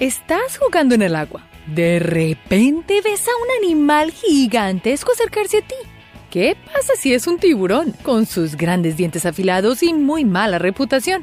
Estás 0.00 0.56
jugando 0.56 0.94
en 0.94 1.02
el 1.02 1.14
agua. 1.14 1.46
De 1.66 1.98
repente 1.98 3.02
ves 3.02 3.28
a 3.28 3.32
un 3.32 3.62
animal 3.62 4.10
gigantesco 4.10 5.12
acercarse 5.12 5.58
a 5.58 5.60
ti. 5.60 5.74
¿Qué 6.30 6.56
pasa 6.72 6.94
si 6.98 7.12
es 7.12 7.26
un 7.26 7.38
tiburón 7.38 7.92
con 8.02 8.24
sus 8.24 8.56
grandes 8.56 8.96
dientes 8.96 9.26
afilados 9.26 9.82
y 9.82 9.92
muy 9.92 10.24
mala 10.24 10.58
reputación? 10.58 11.22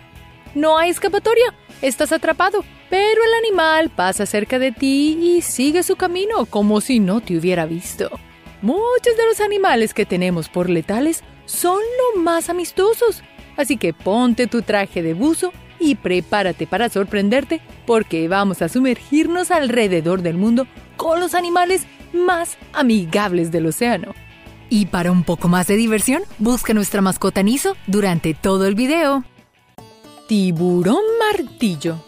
No 0.54 0.78
hay 0.78 0.92
escapatoria, 0.92 1.55
estás 1.82 2.12
atrapado, 2.12 2.63
pero 2.91 3.20
el 3.23 3.45
animal 3.45 3.90
pasa 3.90 4.27
cerca 4.27 4.59
de 4.59 4.71
ti 4.71 5.18
y 5.20 5.41
sigue 5.41 5.82
su 5.82 5.96
camino 5.96 6.46
como 6.46 6.80
si 6.80 7.00
no 7.00 7.20
te 7.20 7.36
hubiera 7.36 7.66
visto. 7.66 8.12
Muchos 8.62 9.18
de 9.18 9.25
los 9.28 9.41
animales 9.41 9.96
que 9.96 10.05
tenemos 10.05 10.50
por 10.50 10.70
letales 10.70 11.23
son 11.46 11.80
lo 11.80 12.21
más 12.21 12.52
amistosos, 12.52 13.23
así 13.55 13.78
que 13.78 13.94
ponte 13.94 14.46
tu 14.46 14.62
traje 14.62 15.02
de 15.02 15.16
buzo 15.16 15.52
y 15.80 15.96
prepárate 15.96 16.68
para 16.68 16.89
sorprenderte 16.89 17.62
porque 17.86 18.27
vamos 18.27 18.62
a 18.62 18.70
sumergirnos 18.70 19.52
alrededor 19.52 20.22
del 20.22 20.38
mundo 20.38 20.67
con 20.95 21.20
los 21.20 21.36
animales 21.36 21.86
más 22.13 22.58
amigables 22.73 23.52
del 23.52 23.67
océano. 23.67 24.13
Y 24.70 24.88
para 24.88 25.12
un 25.12 25.23
poco 25.23 25.48
más 25.48 25.67
de 25.67 25.76
diversión, 25.76 26.23
busca 26.40 26.73
nuestra 26.73 27.02
mascota 27.02 27.41
Niso 27.41 27.77
durante 27.88 28.34
todo 28.34 28.66
el 28.66 28.76
video. 28.76 29.23
Tiburón 30.27 31.03
martillo. 31.20 32.03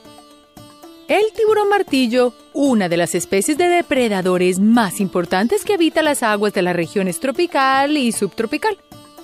El 1.08 1.24
tiburón 1.36 1.70
martillo, 1.70 2.34
una 2.54 2.90
de 2.90 2.98
las 2.98 3.16
especies 3.16 3.58
de 3.58 3.68
depredadores 3.68 4.60
más 4.60 5.00
importantes 5.00 5.64
que 5.64 5.74
habita 5.74 6.04
las 6.04 6.22
aguas 6.22 6.54
de 6.54 6.62
las 6.62 6.76
regiones 6.76 7.20
tropical 7.20 7.98
y 7.98 8.12
subtropical. 8.12 8.78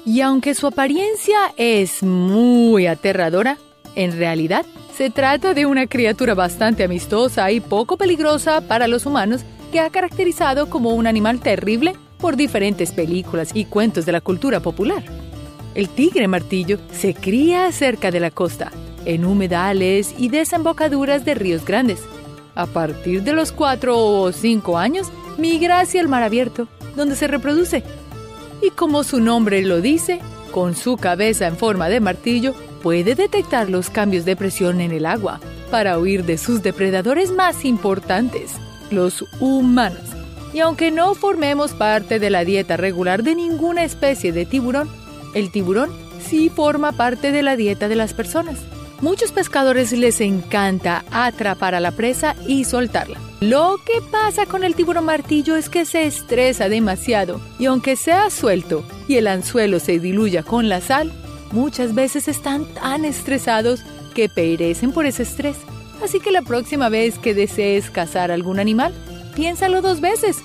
Y 0.05 0.21
aunque 0.21 0.55
su 0.55 0.65
apariencia 0.65 1.53
es 1.57 2.01
muy 2.01 2.87
aterradora, 2.87 3.57
en 3.95 4.17
realidad, 4.17 4.65
se 4.95 5.09
trata 5.09 5.53
de 5.53 5.65
una 5.65 5.87
criatura 5.87 6.35
bastante 6.35 6.83
amistosa 6.83 7.51
y 7.51 7.59
poco 7.59 7.97
peligrosa 7.97 8.61
para 8.61 8.87
los 8.87 9.05
humanos 9.05 9.41
que 9.71 9.79
ha 9.79 9.89
caracterizado 9.89 10.69
como 10.69 10.91
un 10.91 11.07
animal 11.07 11.39
terrible 11.39 11.93
por 12.17 12.35
diferentes 12.35 12.91
películas 12.91 13.51
y 13.53 13.65
cuentos 13.65 14.05
de 14.05 14.11
la 14.11 14.21
cultura 14.21 14.59
popular. 14.59 15.03
El 15.75 15.89
tigre 15.89 16.27
martillo 16.27 16.79
se 16.93 17.13
cría 17.13 17.71
cerca 17.71 18.09
de 18.09 18.21
la 18.21 18.31
costa, 18.31 18.71
en 19.03 19.25
humedales 19.25 20.15
y 20.17 20.29
desembocaduras 20.29 21.25
de 21.25 21.35
ríos 21.35 21.65
grandes. 21.65 22.01
A 22.55 22.65
partir 22.65 23.23
de 23.23 23.33
los 23.33 23.51
4 23.51 23.97
o 23.97 24.31
5 24.31 24.77
años, 24.77 25.07
migra 25.37 25.81
hacia 25.81 25.99
el 25.99 26.07
mar 26.07 26.23
abierto, 26.23 26.69
donde 26.95 27.17
se 27.17 27.27
reproduce. 27.27 27.83
Y 28.61 28.69
como 28.69 29.03
su 29.03 29.19
nombre 29.19 29.61
lo 29.63 29.81
dice, 29.81 30.21
con 30.51 30.75
su 30.75 30.95
cabeza 30.95 31.47
en 31.47 31.57
forma 31.57 31.89
de 31.89 31.99
martillo, 31.99 32.55
puede 32.85 33.15
detectar 33.15 33.67
los 33.67 33.89
cambios 33.89 34.25
de 34.25 34.35
presión 34.35 34.79
en 34.79 34.91
el 34.91 35.07
agua 35.07 35.39
para 35.71 35.97
huir 35.97 36.23
de 36.23 36.37
sus 36.37 36.61
depredadores 36.61 37.31
más 37.31 37.65
importantes, 37.65 38.51
los 38.91 39.25
humanos. 39.39 40.03
Y 40.53 40.59
aunque 40.59 40.91
no 40.91 41.15
formemos 41.15 41.71
parte 41.71 42.19
de 42.19 42.29
la 42.29 42.45
dieta 42.45 42.77
regular 42.77 43.23
de 43.23 43.33
ninguna 43.33 43.83
especie 43.83 44.31
de 44.31 44.45
tiburón, 44.45 44.87
el 45.33 45.51
tiburón 45.51 45.89
sí 46.23 46.49
forma 46.49 46.91
parte 46.91 47.31
de 47.31 47.41
la 47.41 47.55
dieta 47.55 47.87
de 47.87 47.95
las 47.95 48.13
personas. 48.13 48.59
Muchos 49.01 49.31
pescadores 49.31 49.91
les 49.91 50.21
encanta 50.21 51.03
atrapar 51.09 51.73
a 51.73 51.79
la 51.79 51.91
presa 51.91 52.35
y 52.45 52.65
soltarla. 52.65 53.19
Lo 53.41 53.77
que 53.83 53.99
pasa 54.11 54.45
con 54.45 54.63
el 54.63 54.75
tiburón 54.75 55.05
martillo 55.05 55.55
es 55.55 55.69
que 55.69 55.85
se 55.85 56.03
estresa 56.03 56.69
demasiado 56.69 57.41
y 57.57 57.65
aunque 57.65 57.95
sea 57.95 58.29
suelto 58.29 58.85
y 59.07 59.15
el 59.15 59.25
anzuelo 59.25 59.79
se 59.79 59.97
diluya 59.97 60.43
con 60.43 60.69
la 60.69 60.81
sal, 60.81 61.11
muchas 61.55 61.95
veces 61.95 62.27
están 62.27 62.65
tan 62.73 63.05
estresados 63.05 63.81
que 64.13 64.27
perecen 64.27 64.91
por 64.91 65.05
ese 65.05 65.23
estrés. 65.23 65.55
Así 66.03 66.19
que 66.19 66.31
la 66.31 66.41
próxima 66.41 66.89
vez 66.89 67.17
que 67.17 67.33
desees 67.33 67.89
cazar 67.89 68.29
algún 68.29 68.59
animal, 68.59 68.93
piénsalo 69.35 69.81
dos 69.81 70.01
veces. 70.01 70.37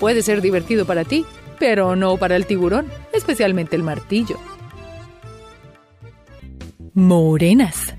Puede 0.00 0.22
ser 0.22 0.42
divertido 0.42 0.84
para 0.84 1.04
ti, 1.04 1.24
pero 1.60 1.94
no 1.94 2.16
para 2.16 2.34
el 2.34 2.46
tiburón, 2.46 2.90
especialmente 3.12 3.76
el 3.76 3.84
martillo. 3.84 4.38
Morenas. 6.94 7.94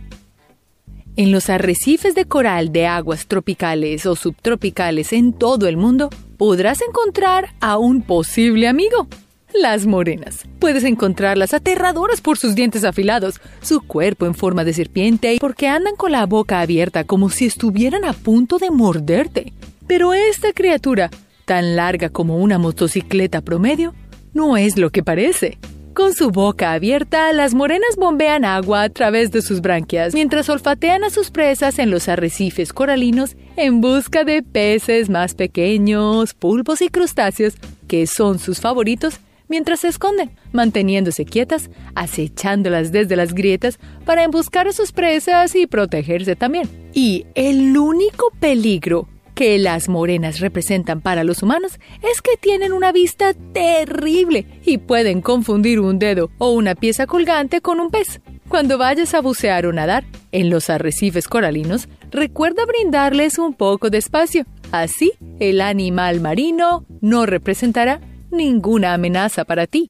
En 1.16 1.32
los 1.32 1.50
arrecifes 1.50 2.16
de 2.16 2.26
coral 2.26 2.74
de 2.74 2.86
aguas 2.86 3.28
tropicales 3.28 4.06
o 4.06 4.16
subtropicales 4.16 5.14
en 5.14 5.32
todo 5.32 5.68
el 5.68 5.78
mundo, 5.78 6.10
podrás 6.38 6.82
encontrar 6.82 7.54
a 7.62 7.78
un 7.78 8.02
posible 8.02 8.68
amigo 8.68 9.08
las 9.54 9.86
morenas. 9.86 10.46
Puedes 10.60 10.84
encontrarlas 10.84 11.54
aterradoras 11.54 12.22
por 12.22 12.38
sus 12.38 12.56
dientes 12.56 12.84
afilados, 12.84 13.40
su 13.62 13.82
cuerpo 13.82 14.26
en 14.26 14.36
forma 14.36 14.64
de 14.64 14.74
serpiente 14.74 15.34
y 15.34 15.40
porque 15.40 15.68
andan 15.68 15.96
con 15.96 16.12
la 16.12 16.26
boca 16.26 16.62
abierta 16.62 17.04
como 17.04 17.30
si 17.30 17.46
estuvieran 17.46 18.06
a 18.06 18.14
punto 18.14 18.58
de 18.58 18.72
morderte. 18.72 19.54
Pero 19.88 20.14
esta 20.14 20.54
criatura, 20.54 21.10
tan 21.46 21.76
larga 21.76 22.10
como 22.10 22.38
una 22.38 22.58
motocicleta 22.58 23.42
promedio, 23.42 23.94
no 24.34 24.58
es 24.58 24.78
lo 24.78 24.90
que 24.90 25.04
parece. 25.04 25.58
Con 25.94 26.14
su 26.14 26.30
boca 26.30 26.74
abierta, 26.74 27.34
las 27.34 27.56
morenas 27.56 27.96
bombean 27.98 28.46
agua 28.46 28.84
a 28.84 28.90
través 28.90 29.32
de 29.32 29.42
sus 29.42 29.62
branquias 29.62 30.14
mientras 30.14 30.48
olfatean 30.48 31.04
a 31.04 31.10
sus 31.10 31.32
presas 31.32 31.80
en 31.80 31.90
los 31.90 32.08
arrecifes 32.08 32.72
coralinos 32.72 33.36
en 33.56 33.82
busca 33.82 34.24
de 34.24 34.44
peces 34.44 35.10
más 35.10 35.34
pequeños, 35.34 36.36
pulpos 36.36 36.84
y 36.84 36.90
crustáceos, 36.90 37.56
que 37.88 38.06
son 38.06 38.38
sus 38.38 38.60
favoritos 38.60 39.20
mientras 39.48 39.82
se 39.82 39.88
esconden, 39.88 40.32
manteniéndose 40.52 41.26
quietas, 41.26 41.70
acechándolas 41.96 42.92
desde 42.92 43.16
las 43.16 43.34
grietas 43.34 43.80
para 44.06 44.24
emboscar 44.24 44.68
a 44.68 44.74
sus 44.74 44.92
presas 44.92 45.56
y 45.56 45.68
protegerse 45.68 46.36
también. 46.36 46.70
Y 46.94 47.26
el 47.36 47.78
único 47.78 48.32
peligro 48.40 49.08
que 49.38 49.60
las 49.60 49.88
morenas 49.88 50.40
representan 50.40 51.00
para 51.00 51.24
los 51.24 51.44
humanos 51.44 51.80
es 52.02 52.24
que 52.24 52.38
tienen 52.38 52.74
una 52.74 52.92
vista 52.92 53.36
terrible 53.54 54.48
y 54.66 54.80
pueden 54.80 55.22
confundir 55.22 55.80
un 55.80 56.00
dedo 56.00 56.32
o 56.40 56.50
una 56.50 56.74
pieza 56.74 57.06
colgante 57.06 57.62
con 57.62 57.80
un 57.80 57.92
pez. 57.92 58.20
Cuando 58.50 58.80
vayas 58.80 59.14
a 59.14 59.22
bucear 59.22 59.68
o 59.68 59.74
nadar 59.74 60.06
en 60.32 60.50
los 60.50 60.72
arrecifes 60.72 61.28
coralinos, 61.28 61.88
recuerda 62.10 62.66
brindarles 62.66 63.38
un 63.38 63.54
poco 63.54 63.92
de 63.92 64.00
espacio. 64.00 64.46
Así, 64.72 65.12
el 65.40 65.62
animal 65.62 66.20
marino 66.20 66.86
no 67.02 67.28
representará 67.28 68.02
ninguna 68.32 68.94
amenaza 68.94 69.46
para 69.46 69.68
ti. 69.68 69.90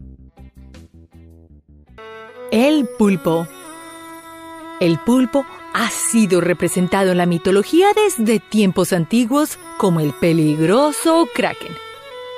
El 2.51 2.87
pulpo. 2.97 3.47
El 4.79 4.99
pulpo 4.99 5.45
ha 5.73 5.89
sido 5.89 6.41
representado 6.41 7.11
en 7.11 7.17
la 7.17 7.25
mitología 7.25 7.87
desde 7.93 8.39
tiempos 8.39 8.93
antiguos 8.93 9.59
como 9.77 9.99
el 9.99 10.13
peligroso 10.13 11.27
kraken. 11.33 11.75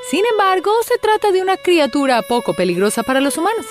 Sin 0.09 0.25
embargo, 0.25 0.71
se 0.83 0.97
trata 0.97 1.31
de 1.31 1.41
una 1.41 1.55
criatura 1.57 2.21
poco 2.23 2.53
peligrosa 2.53 3.03
para 3.03 3.21
los 3.21 3.37
humanos. 3.37 3.66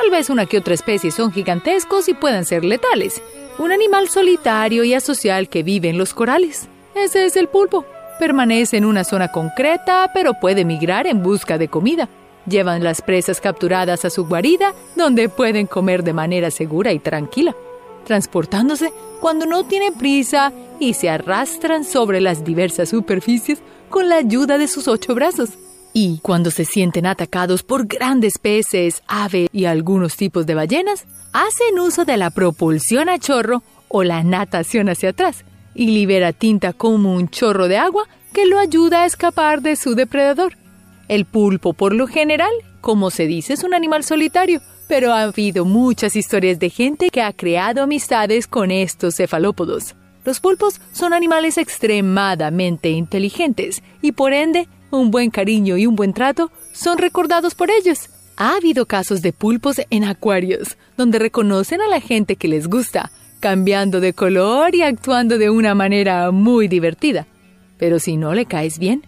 Tal 0.00 0.10
vez 0.10 0.28
una 0.28 0.46
que 0.46 0.58
otra 0.58 0.74
especie 0.74 1.10
son 1.10 1.32
gigantescos 1.32 2.08
y 2.08 2.14
puedan 2.14 2.44
ser 2.44 2.64
letales. 2.64 3.22
Un 3.58 3.72
animal 3.72 4.08
solitario 4.08 4.84
y 4.84 4.94
asocial 4.94 5.48
que 5.48 5.62
vive 5.62 5.88
en 5.88 5.98
los 5.98 6.12
corales. 6.12 6.68
Ese 6.94 7.26
es 7.26 7.36
el 7.36 7.48
pulpo. 7.48 7.86
Permanece 8.18 8.76
en 8.76 8.84
una 8.84 9.04
zona 9.04 9.28
concreta, 9.28 10.10
pero 10.14 10.34
puede 10.40 10.64
migrar 10.64 11.06
en 11.06 11.22
busca 11.22 11.58
de 11.58 11.68
comida. 11.68 12.08
Llevan 12.46 12.82
las 12.82 13.02
presas 13.02 13.40
capturadas 13.40 14.04
a 14.04 14.10
su 14.10 14.26
guarida, 14.26 14.72
donde 14.94 15.28
pueden 15.28 15.66
comer 15.66 16.02
de 16.02 16.12
manera 16.12 16.50
segura 16.50 16.92
y 16.92 16.98
tranquila, 16.98 17.54
transportándose 18.04 18.92
cuando 19.20 19.46
no 19.46 19.64
tienen 19.64 19.94
prisa 19.94 20.52
y 20.78 20.94
se 20.94 21.10
arrastran 21.10 21.84
sobre 21.84 22.20
las 22.20 22.44
diversas 22.44 22.90
superficies 22.90 23.60
con 23.90 24.08
la 24.08 24.16
ayuda 24.16 24.58
de 24.58 24.68
sus 24.68 24.88
ocho 24.88 25.14
brazos. 25.14 25.50
Y 25.92 26.18
cuando 26.18 26.50
se 26.50 26.64
sienten 26.64 27.06
atacados 27.06 27.62
por 27.62 27.86
grandes 27.86 28.38
peces, 28.38 29.02
aves 29.08 29.48
y 29.52 29.64
algunos 29.64 30.16
tipos 30.16 30.46
de 30.46 30.54
ballenas, 30.54 31.06
hacen 31.32 31.78
uso 31.78 32.04
de 32.04 32.16
la 32.16 32.30
propulsión 32.30 33.08
a 33.08 33.18
chorro 33.18 33.62
o 33.88 34.04
la 34.04 34.22
natación 34.22 34.88
hacia 34.88 35.10
atrás, 35.10 35.44
y 35.76 35.88
libera 35.88 36.32
tinta 36.32 36.72
como 36.72 37.14
un 37.14 37.28
chorro 37.28 37.68
de 37.68 37.76
agua 37.76 38.08
que 38.32 38.46
lo 38.46 38.58
ayuda 38.58 39.02
a 39.02 39.06
escapar 39.06 39.62
de 39.62 39.76
su 39.76 39.94
depredador. 39.94 40.56
El 41.08 41.26
pulpo, 41.26 41.74
por 41.74 41.94
lo 41.94 42.06
general, 42.06 42.50
como 42.80 43.10
se 43.10 43.26
dice, 43.26 43.52
es 43.52 43.62
un 43.62 43.74
animal 43.74 44.02
solitario, 44.02 44.60
pero 44.88 45.12
ha 45.12 45.22
habido 45.22 45.64
muchas 45.64 46.16
historias 46.16 46.58
de 46.58 46.70
gente 46.70 47.10
que 47.10 47.22
ha 47.22 47.32
creado 47.32 47.82
amistades 47.82 48.46
con 48.46 48.70
estos 48.70 49.16
cefalópodos. 49.16 49.94
Los 50.24 50.40
pulpos 50.40 50.80
son 50.92 51.12
animales 51.12 51.58
extremadamente 51.58 52.90
inteligentes 52.90 53.82
y 54.02 54.12
por 54.12 54.32
ende 54.32 54.68
un 54.90 55.10
buen 55.10 55.30
cariño 55.30 55.76
y 55.76 55.86
un 55.86 55.94
buen 55.94 56.12
trato 56.12 56.50
son 56.72 56.98
recordados 56.98 57.54
por 57.54 57.70
ellos. 57.70 58.08
Ha 58.36 58.56
habido 58.56 58.86
casos 58.86 59.22
de 59.22 59.32
pulpos 59.32 59.80
en 59.90 60.04
acuarios, 60.04 60.76
donde 60.96 61.18
reconocen 61.18 61.80
a 61.80 61.88
la 61.88 62.00
gente 62.00 62.36
que 62.36 62.48
les 62.48 62.66
gusta, 62.66 63.10
cambiando 63.40 64.00
de 64.00 64.12
color 64.12 64.74
y 64.74 64.82
actuando 64.82 65.38
de 65.38 65.50
una 65.50 65.74
manera 65.74 66.30
muy 66.30 66.68
divertida. 66.68 67.26
Pero 67.78 67.98
si 67.98 68.16
no 68.16 68.34
le 68.34 68.46
caes 68.46 68.78
bien, 68.78 69.04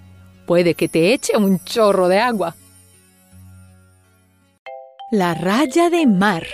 puede 0.47 0.75
que 0.75 0.89
te 0.89 1.13
eche 1.13 1.37
un 1.37 1.59
chorro 1.65 2.09
de 2.09 2.19
agua. 2.19 2.55
La 5.11 5.35
raya 5.35 5.91
de 5.91 6.07
mar. 6.07 6.47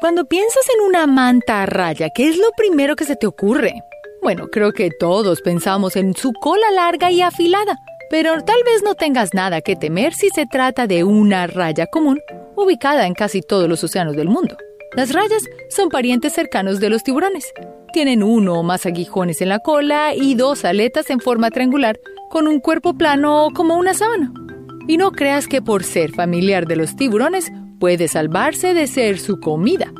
Cuando 0.00 0.24
piensas 0.24 0.64
en 0.74 0.86
una 0.86 1.06
manta 1.06 1.62
a 1.62 1.66
raya, 1.66 2.08
¿qué 2.14 2.28
es 2.28 2.38
lo 2.38 2.50
primero 2.56 2.96
que 2.96 3.04
se 3.04 3.16
te 3.16 3.26
ocurre? 3.26 3.82
Bueno, 4.22 4.48
creo 4.48 4.72
que 4.72 4.90
todos 4.90 5.42
pensamos 5.42 5.96
en 5.96 6.14
su 6.14 6.32
cola 6.32 6.70
larga 6.70 7.10
y 7.10 7.20
afilada, 7.20 7.76
pero 8.10 8.42
tal 8.42 8.62
vez 8.64 8.82
no 8.82 8.94
tengas 8.94 9.34
nada 9.34 9.60
que 9.60 9.76
temer 9.76 10.14
si 10.14 10.30
se 10.30 10.46
trata 10.46 10.86
de 10.86 11.04
una 11.04 11.46
raya 11.46 11.86
común 11.86 12.20
ubicada 12.56 13.06
en 13.06 13.14
casi 13.14 13.42
todos 13.42 13.68
los 13.68 13.82
océanos 13.84 14.16
del 14.16 14.28
mundo. 14.28 14.56
Las 14.96 15.12
rayas 15.12 15.44
son 15.68 15.90
parientes 15.90 16.32
cercanos 16.32 16.80
de 16.80 16.90
los 16.90 17.02
tiburones. 17.02 17.52
Tienen 17.92 18.22
uno 18.22 18.54
o 18.54 18.62
más 18.62 18.86
aguijones 18.86 19.40
en 19.40 19.50
la 19.50 19.58
cola 19.58 20.14
y 20.14 20.34
dos 20.34 20.64
aletas 20.64 21.10
en 21.10 21.20
forma 21.20 21.50
triangular 21.50 22.00
con 22.30 22.48
un 22.48 22.60
cuerpo 22.60 22.94
plano 22.94 23.48
como 23.54 23.76
una 23.76 23.94
sábana. 23.94 24.32
Y 24.86 24.96
no 24.96 25.12
creas 25.12 25.46
que 25.46 25.60
por 25.60 25.84
ser 25.84 26.12
familiar 26.12 26.66
de 26.66 26.76
los 26.76 26.96
tiburones 26.96 27.52
puede 27.78 28.08
salvarse 28.08 28.74
de 28.74 28.86
ser 28.86 29.18
su 29.18 29.40
comida. 29.40 29.92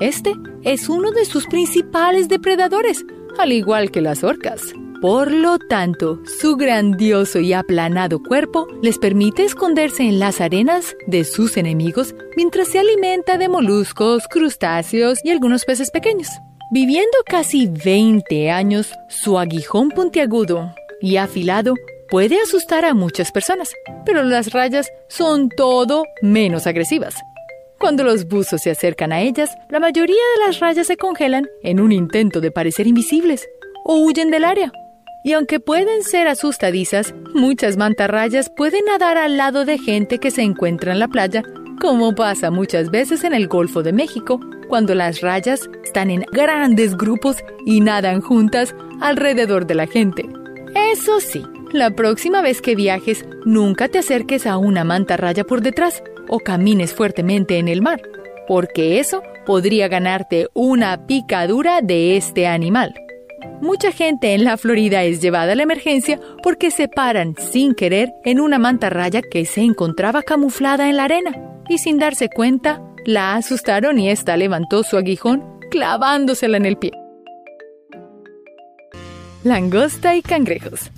Este 0.00 0.34
es 0.62 0.88
uno 0.88 1.12
de 1.12 1.24
sus 1.24 1.46
principales 1.46 2.28
depredadores, 2.28 3.04
al 3.38 3.52
igual 3.52 3.90
que 3.90 4.00
las 4.00 4.24
orcas. 4.24 4.74
Por 5.00 5.30
lo 5.30 5.58
tanto, 5.58 6.20
su 6.40 6.56
grandioso 6.56 7.38
y 7.40 7.52
aplanado 7.52 8.22
cuerpo 8.22 8.66
les 8.82 8.98
permite 8.98 9.44
esconderse 9.44 10.04
en 10.04 10.18
las 10.18 10.40
arenas 10.40 10.96
de 11.06 11.24
sus 11.24 11.58
enemigos 11.58 12.14
mientras 12.34 12.68
se 12.68 12.78
alimenta 12.78 13.36
de 13.36 13.48
moluscos, 13.48 14.26
crustáceos 14.28 15.18
y 15.22 15.30
algunos 15.30 15.66
peces 15.66 15.90
pequeños. 15.90 16.28
Viviendo 16.70 17.16
casi 17.26 17.68
20 17.68 18.50
años, 18.50 18.92
su 19.08 19.38
aguijón 19.38 19.90
puntiagudo 19.90 20.74
y 21.00 21.16
afilado 21.16 21.74
puede 22.08 22.40
asustar 22.40 22.86
a 22.86 22.94
muchas 22.94 23.32
personas, 23.32 23.70
pero 24.06 24.22
las 24.22 24.52
rayas 24.52 24.88
son 25.08 25.50
todo 25.50 26.04
menos 26.22 26.66
agresivas. 26.66 27.16
Cuando 27.78 28.02
los 28.02 28.26
buzos 28.26 28.62
se 28.62 28.70
acercan 28.70 29.12
a 29.12 29.20
ellas, 29.20 29.50
la 29.68 29.78
mayoría 29.78 30.16
de 30.16 30.46
las 30.46 30.60
rayas 30.60 30.86
se 30.86 30.96
congelan 30.96 31.46
en 31.62 31.80
un 31.80 31.92
intento 31.92 32.40
de 32.40 32.50
parecer 32.50 32.86
invisibles 32.86 33.46
o 33.84 33.96
huyen 33.96 34.30
del 34.30 34.44
área. 34.44 34.72
Y 35.26 35.32
aunque 35.32 35.58
pueden 35.58 36.04
ser 36.04 36.28
asustadizas, 36.28 37.12
muchas 37.34 37.76
mantarrayas 37.76 38.48
pueden 38.48 38.84
nadar 38.84 39.18
al 39.18 39.36
lado 39.36 39.64
de 39.64 39.76
gente 39.76 40.20
que 40.20 40.30
se 40.30 40.42
encuentra 40.42 40.92
en 40.92 41.00
la 41.00 41.08
playa, 41.08 41.42
como 41.80 42.14
pasa 42.14 42.52
muchas 42.52 42.92
veces 42.92 43.24
en 43.24 43.34
el 43.34 43.48
Golfo 43.48 43.82
de 43.82 43.92
México, 43.92 44.38
cuando 44.68 44.94
las 44.94 45.22
rayas 45.22 45.68
están 45.82 46.12
en 46.12 46.24
grandes 46.30 46.96
grupos 46.96 47.38
y 47.64 47.80
nadan 47.80 48.20
juntas 48.20 48.72
alrededor 49.00 49.66
de 49.66 49.74
la 49.74 49.88
gente. 49.88 50.28
Eso 50.92 51.18
sí, 51.18 51.42
la 51.72 51.90
próxima 51.90 52.40
vez 52.40 52.62
que 52.62 52.76
viajes, 52.76 53.24
nunca 53.44 53.88
te 53.88 53.98
acerques 53.98 54.46
a 54.46 54.58
una 54.58 54.84
mantarraya 54.84 55.42
por 55.42 55.60
detrás 55.60 56.04
o 56.28 56.38
camines 56.38 56.94
fuertemente 56.94 57.58
en 57.58 57.66
el 57.66 57.82
mar, 57.82 58.00
porque 58.46 59.00
eso 59.00 59.24
podría 59.44 59.88
ganarte 59.88 60.46
una 60.54 61.08
picadura 61.08 61.80
de 61.80 62.16
este 62.16 62.46
animal. 62.46 62.94
Mucha 63.60 63.92
gente 63.92 64.34
en 64.34 64.44
la 64.44 64.56
Florida 64.56 65.02
es 65.04 65.20
llevada 65.20 65.52
a 65.52 65.54
la 65.54 65.62
emergencia 65.62 66.20
porque 66.42 66.70
se 66.70 66.88
paran 66.88 67.34
sin 67.36 67.74
querer 67.74 68.12
en 68.24 68.40
una 68.40 68.58
mantarraya 68.58 69.22
que 69.22 69.44
se 69.44 69.62
encontraba 69.62 70.22
camuflada 70.22 70.88
en 70.88 70.96
la 70.96 71.04
arena 71.04 71.62
y 71.68 71.78
sin 71.78 71.98
darse 71.98 72.28
cuenta 72.28 72.82
la 73.04 73.34
asustaron 73.34 73.98
y 73.98 74.10
ésta 74.10 74.36
levantó 74.36 74.82
su 74.82 74.96
aguijón 74.96 75.44
clavándosela 75.70 76.56
en 76.56 76.66
el 76.66 76.76
pie. 76.76 76.92
Langosta 79.44 80.16
y 80.16 80.22
cangrejos. 80.22 80.90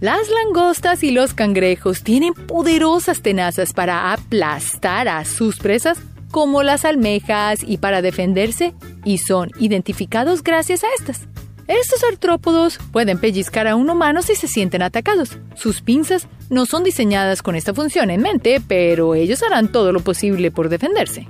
Las 0.00 0.28
langostas 0.28 1.02
y 1.02 1.10
los 1.10 1.34
cangrejos 1.34 2.02
tienen 2.02 2.34
poderosas 2.34 3.22
tenazas 3.22 3.72
para 3.72 4.12
aplastar 4.12 5.08
a 5.08 5.24
sus 5.24 5.56
presas 5.58 5.98
como 6.30 6.62
las 6.62 6.84
almejas 6.84 7.60
y 7.66 7.78
para 7.78 8.02
defenderse 8.02 8.74
y 9.04 9.18
son 9.18 9.50
identificados 9.58 10.42
gracias 10.42 10.84
a 10.84 10.88
estas. 10.98 11.26
Estos 11.68 12.04
artrópodos 12.04 12.78
pueden 12.92 13.18
pellizcar 13.18 13.66
a 13.66 13.74
un 13.74 13.90
humano 13.90 14.22
si 14.22 14.36
se 14.36 14.46
sienten 14.46 14.82
atacados. 14.82 15.38
Sus 15.56 15.82
pinzas 15.82 16.28
no 16.48 16.64
son 16.64 16.84
diseñadas 16.84 17.42
con 17.42 17.56
esta 17.56 17.74
función 17.74 18.10
en 18.10 18.22
mente, 18.22 18.62
pero 18.66 19.16
ellos 19.16 19.42
harán 19.42 19.72
todo 19.72 19.92
lo 19.92 20.00
posible 20.00 20.52
por 20.52 20.68
defenderse. 20.68 21.28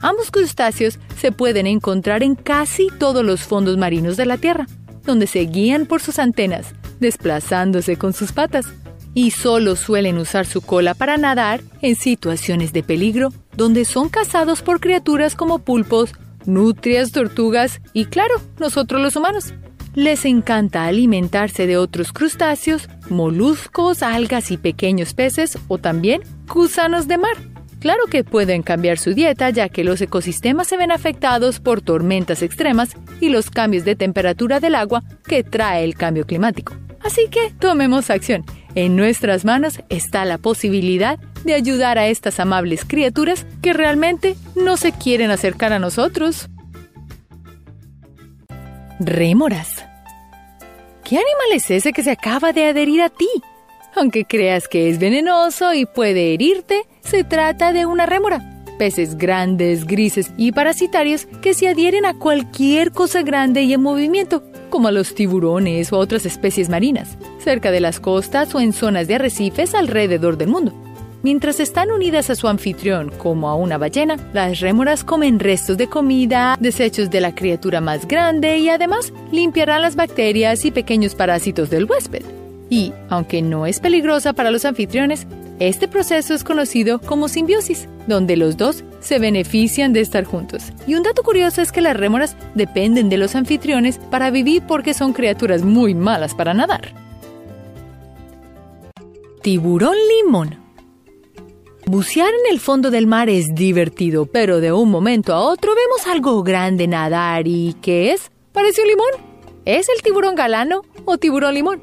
Ambos 0.00 0.30
crustáceos 0.30 0.98
se 1.18 1.32
pueden 1.32 1.66
encontrar 1.66 2.22
en 2.22 2.34
casi 2.34 2.88
todos 2.98 3.24
los 3.24 3.40
fondos 3.40 3.78
marinos 3.78 4.18
de 4.18 4.26
la 4.26 4.36
Tierra, 4.36 4.66
donde 5.04 5.26
se 5.26 5.40
guían 5.40 5.86
por 5.86 6.02
sus 6.02 6.18
antenas, 6.18 6.74
desplazándose 7.00 7.96
con 7.96 8.12
sus 8.12 8.32
patas, 8.32 8.66
y 9.14 9.30
solo 9.30 9.74
suelen 9.74 10.18
usar 10.18 10.46
su 10.46 10.60
cola 10.60 10.94
para 10.94 11.16
nadar 11.16 11.62
en 11.80 11.96
situaciones 11.96 12.74
de 12.74 12.82
peligro, 12.82 13.32
donde 13.56 13.86
son 13.86 14.10
cazados 14.10 14.60
por 14.60 14.80
criaturas 14.80 15.34
como 15.34 15.60
pulpos, 15.60 16.12
nutrias, 16.44 17.10
tortugas 17.10 17.80
y, 17.94 18.04
claro, 18.04 18.34
nosotros 18.60 19.00
los 19.00 19.16
humanos. 19.16 19.54
Les 19.98 20.24
encanta 20.26 20.86
alimentarse 20.86 21.66
de 21.66 21.76
otros 21.76 22.12
crustáceos, 22.12 22.88
moluscos, 23.10 24.04
algas 24.04 24.52
y 24.52 24.56
pequeños 24.56 25.12
peces 25.12 25.58
o 25.66 25.78
también 25.78 26.22
gusanos 26.46 27.08
de 27.08 27.18
mar. 27.18 27.36
Claro 27.80 28.04
que 28.08 28.22
pueden 28.22 28.62
cambiar 28.62 28.98
su 28.98 29.12
dieta 29.12 29.50
ya 29.50 29.68
que 29.68 29.82
los 29.82 30.00
ecosistemas 30.00 30.68
se 30.68 30.76
ven 30.76 30.92
afectados 30.92 31.58
por 31.58 31.80
tormentas 31.80 32.42
extremas 32.42 32.90
y 33.20 33.30
los 33.30 33.50
cambios 33.50 33.84
de 33.84 33.96
temperatura 33.96 34.60
del 34.60 34.76
agua 34.76 35.02
que 35.26 35.42
trae 35.42 35.82
el 35.82 35.96
cambio 35.96 36.26
climático. 36.26 36.76
Así 37.00 37.26
que 37.28 37.52
tomemos 37.58 38.08
acción. 38.08 38.44
En 38.76 38.94
nuestras 38.94 39.44
manos 39.44 39.80
está 39.88 40.24
la 40.24 40.38
posibilidad 40.38 41.18
de 41.44 41.54
ayudar 41.54 41.98
a 41.98 42.06
estas 42.06 42.38
amables 42.38 42.84
criaturas 42.84 43.46
que 43.62 43.72
realmente 43.72 44.36
no 44.54 44.76
se 44.76 44.92
quieren 44.92 45.32
acercar 45.32 45.72
a 45.72 45.80
nosotros. 45.80 46.48
Rémoras. 49.00 49.87
¿Qué 51.08 51.16
animal 51.16 51.52
es 51.54 51.70
ese 51.70 51.94
que 51.94 52.02
se 52.02 52.10
acaba 52.10 52.52
de 52.52 52.66
adherir 52.66 53.00
a 53.00 53.08
ti? 53.08 53.30
Aunque 53.96 54.26
creas 54.26 54.68
que 54.68 54.90
es 54.90 54.98
venenoso 54.98 55.72
y 55.72 55.86
puede 55.86 56.34
herirte, 56.34 56.82
se 57.00 57.24
trata 57.24 57.72
de 57.72 57.86
una 57.86 58.04
rémora. 58.04 58.62
Peces 58.78 59.16
grandes, 59.16 59.86
grises 59.86 60.32
y 60.36 60.52
parasitarios 60.52 61.24
que 61.40 61.54
se 61.54 61.66
adhieren 61.66 62.04
a 62.04 62.12
cualquier 62.12 62.92
cosa 62.92 63.22
grande 63.22 63.62
y 63.62 63.72
en 63.72 63.80
movimiento, 63.80 64.42
como 64.68 64.88
a 64.88 64.92
los 64.92 65.14
tiburones 65.14 65.90
o 65.94 65.96
a 65.96 66.00
otras 66.00 66.26
especies 66.26 66.68
marinas, 66.68 67.16
cerca 67.42 67.70
de 67.70 67.80
las 67.80 68.00
costas 68.00 68.54
o 68.54 68.60
en 68.60 68.74
zonas 68.74 69.08
de 69.08 69.14
arrecifes 69.14 69.74
alrededor 69.74 70.36
del 70.36 70.48
mundo. 70.48 70.74
Mientras 71.22 71.58
están 71.58 71.90
unidas 71.90 72.30
a 72.30 72.36
su 72.36 72.46
anfitrión 72.46 73.10
como 73.18 73.48
a 73.48 73.56
una 73.56 73.76
ballena, 73.76 74.16
las 74.32 74.60
rémoras 74.60 75.02
comen 75.02 75.40
restos 75.40 75.76
de 75.76 75.88
comida, 75.88 76.56
desechos 76.60 77.10
de 77.10 77.20
la 77.20 77.34
criatura 77.34 77.80
más 77.80 78.06
grande 78.06 78.58
y 78.58 78.68
además 78.68 79.12
limpiarán 79.32 79.82
las 79.82 79.96
bacterias 79.96 80.64
y 80.64 80.70
pequeños 80.70 81.16
parásitos 81.16 81.70
del 81.70 81.86
huésped. 81.86 82.22
Y, 82.70 82.92
aunque 83.08 83.42
no 83.42 83.66
es 83.66 83.80
peligrosa 83.80 84.32
para 84.32 84.52
los 84.52 84.64
anfitriones, 84.64 85.26
este 85.58 85.88
proceso 85.88 86.34
es 86.34 86.44
conocido 86.44 87.00
como 87.00 87.26
simbiosis, 87.26 87.88
donde 88.06 88.36
los 88.36 88.56
dos 88.56 88.84
se 89.00 89.18
benefician 89.18 89.92
de 89.92 90.02
estar 90.02 90.22
juntos. 90.22 90.72
Y 90.86 90.94
un 90.94 91.02
dato 91.02 91.24
curioso 91.24 91.62
es 91.62 91.72
que 91.72 91.80
las 91.80 91.96
rémoras 91.96 92.36
dependen 92.54 93.08
de 93.08 93.18
los 93.18 93.34
anfitriones 93.34 93.98
para 93.98 94.30
vivir 94.30 94.62
porque 94.68 94.94
son 94.94 95.14
criaturas 95.14 95.62
muy 95.62 95.96
malas 95.96 96.34
para 96.34 96.54
nadar. 96.54 96.92
Tiburón 99.42 99.96
limón 100.22 100.67
Bucear 101.88 102.28
en 102.28 102.52
el 102.52 102.60
fondo 102.60 102.90
del 102.90 103.06
mar 103.06 103.30
es 103.30 103.54
divertido, 103.54 104.26
pero 104.26 104.60
de 104.60 104.72
un 104.72 104.90
momento 104.90 105.32
a 105.32 105.40
otro 105.40 105.74
vemos 105.74 106.06
algo 106.06 106.42
grande 106.42 106.86
nadar 106.86 107.48
y 107.48 107.76
¿qué 107.80 108.12
es? 108.12 108.30
Parece 108.52 108.82
un 108.82 108.88
limón. 108.88 109.08
¿Es 109.64 109.88
el 109.88 110.02
tiburón 110.02 110.34
galano 110.34 110.82
o 111.06 111.16
tiburón 111.16 111.54
limón? 111.54 111.80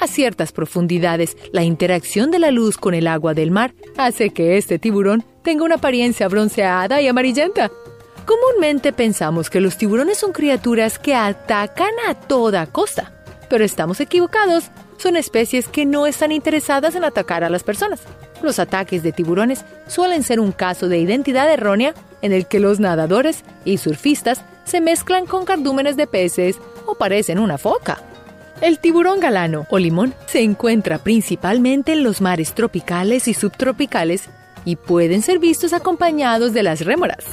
A 0.00 0.06
ciertas 0.06 0.52
profundidades, 0.52 1.34
la 1.50 1.62
interacción 1.62 2.30
de 2.30 2.40
la 2.40 2.50
luz 2.50 2.76
con 2.76 2.92
el 2.92 3.06
agua 3.06 3.32
del 3.32 3.50
mar 3.50 3.72
hace 3.96 4.28
que 4.34 4.58
este 4.58 4.78
tiburón 4.78 5.24
tenga 5.42 5.64
una 5.64 5.76
apariencia 5.76 6.28
bronceada 6.28 7.00
y 7.00 7.08
amarillenta. 7.08 7.70
Comúnmente 8.26 8.92
pensamos 8.92 9.48
que 9.48 9.62
los 9.62 9.78
tiburones 9.78 10.18
son 10.18 10.32
criaturas 10.32 10.98
que 10.98 11.14
atacan 11.14 11.94
a 12.06 12.12
toda 12.12 12.66
costa, 12.66 13.24
pero 13.48 13.64
estamos 13.64 13.98
equivocados. 14.00 14.64
Son 14.98 15.16
especies 15.16 15.68
que 15.68 15.86
no 15.86 16.06
están 16.06 16.32
interesadas 16.32 16.96
en 16.96 17.04
atacar 17.04 17.44
a 17.44 17.48
las 17.48 17.64
personas. 17.64 18.02
Los 18.42 18.58
ataques 18.58 19.02
de 19.02 19.12
tiburones 19.12 19.64
suelen 19.86 20.22
ser 20.22 20.40
un 20.40 20.52
caso 20.52 20.88
de 20.88 20.98
identidad 20.98 21.50
errónea 21.52 21.94
en 22.22 22.32
el 22.32 22.46
que 22.46 22.60
los 22.60 22.80
nadadores 22.80 23.44
y 23.64 23.78
surfistas 23.78 24.42
se 24.64 24.80
mezclan 24.80 25.26
con 25.26 25.44
cardúmenes 25.44 25.96
de 25.96 26.06
peces 26.06 26.58
o 26.86 26.94
parecen 26.94 27.38
una 27.38 27.58
foca. 27.58 27.98
El 28.60 28.78
tiburón 28.78 29.20
galano 29.20 29.66
o 29.70 29.78
limón 29.78 30.14
se 30.26 30.42
encuentra 30.42 30.98
principalmente 30.98 31.92
en 31.92 32.02
los 32.02 32.20
mares 32.20 32.54
tropicales 32.54 33.28
y 33.28 33.34
subtropicales 33.34 34.28
y 34.64 34.76
pueden 34.76 35.22
ser 35.22 35.38
vistos 35.38 35.72
acompañados 35.72 36.52
de 36.52 36.62
las 36.62 36.84
rémoras. 36.84 37.24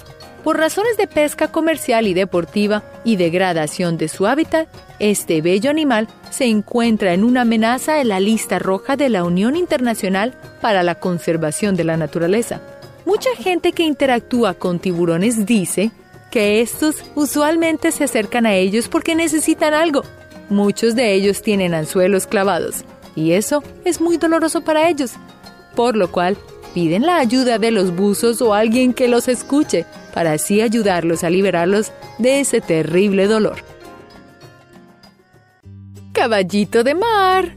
Por 0.46 0.58
razones 0.58 0.96
de 0.96 1.08
pesca 1.08 1.48
comercial 1.48 2.06
y 2.06 2.14
deportiva 2.14 2.84
y 3.04 3.16
degradación 3.16 3.98
de 3.98 4.08
su 4.08 4.28
hábitat, 4.28 4.68
este 5.00 5.42
bello 5.42 5.72
animal 5.72 6.08
se 6.30 6.46
encuentra 6.46 7.16
en 7.16 7.24
una 7.24 7.42
amenaza 7.42 8.00
en 8.00 8.10
la 8.10 8.20
lista 8.20 8.60
roja 8.60 8.96
de 8.96 9.10
la 9.10 9.24
Unión 9.24 9.56
Internacional 9.56 10.36
para 10.62 10.84
la 10.84 11.00
Conservación 11.00 11.76
de 11.76 11.84
la 11.84 11.98
Naturaleza. 11.98 12.62
Mucha 13.08 13.32
gente 13.36 13.72
que 13.72 13.82
interactúa 13.82 14.54
con 14.54 14.78
tiburones 14.78 15.48
dice 15.48 15.90
que 16.30 16.62
estos 16.62 16.98
usualmente 17.16 17.92
se 17.92 18.04
acercan 18.04 18.46
a 18.46 18.54
ellos 18.54 18.88
porque 18.88 19.16
necesitan 19.16 19.74
algo. 19.74 20.04
Muchos 20.50 20.94
de 20.94 21.16
ellos 21.16 21.42
tienen 21.42 21.74
anzuelos 21.74 22.28
clavados 22.28 22.86
y 23.16 23.32
eso 23.32 23.64
es 23.84 24.00
muy 24.00 24.18
doloroso 24.18 24.62
para 24.62 24.90
ellos, 24.90 25.14
por 25.76 25.96
lo 25.96 26.12
cual 26.12 26.38
piden 26.76 27.06
la 27.06 27.20
ayuda 27.20 27.58
de 27.58 27.72
los 27.72 27.96
buzos 27.96 28.42
o 28.42 28.54
alguien 28.54 28.94
que 28.94 29.08
los 29.08 29.30
escuche 29.30 29.86
para 30.14 30.34
así 30.34 30.60
ayudarlos 30.60 31.24
a 31.24 31.30
liberarlos 31.30 31.94
de 32.20 32.42
ese 32.42 32.60
terrible 32.60 33.28
dolor. 33.28 33.64
Caballito 36.12 36.84
de 36.84 36.94
mar. 36.94 37.56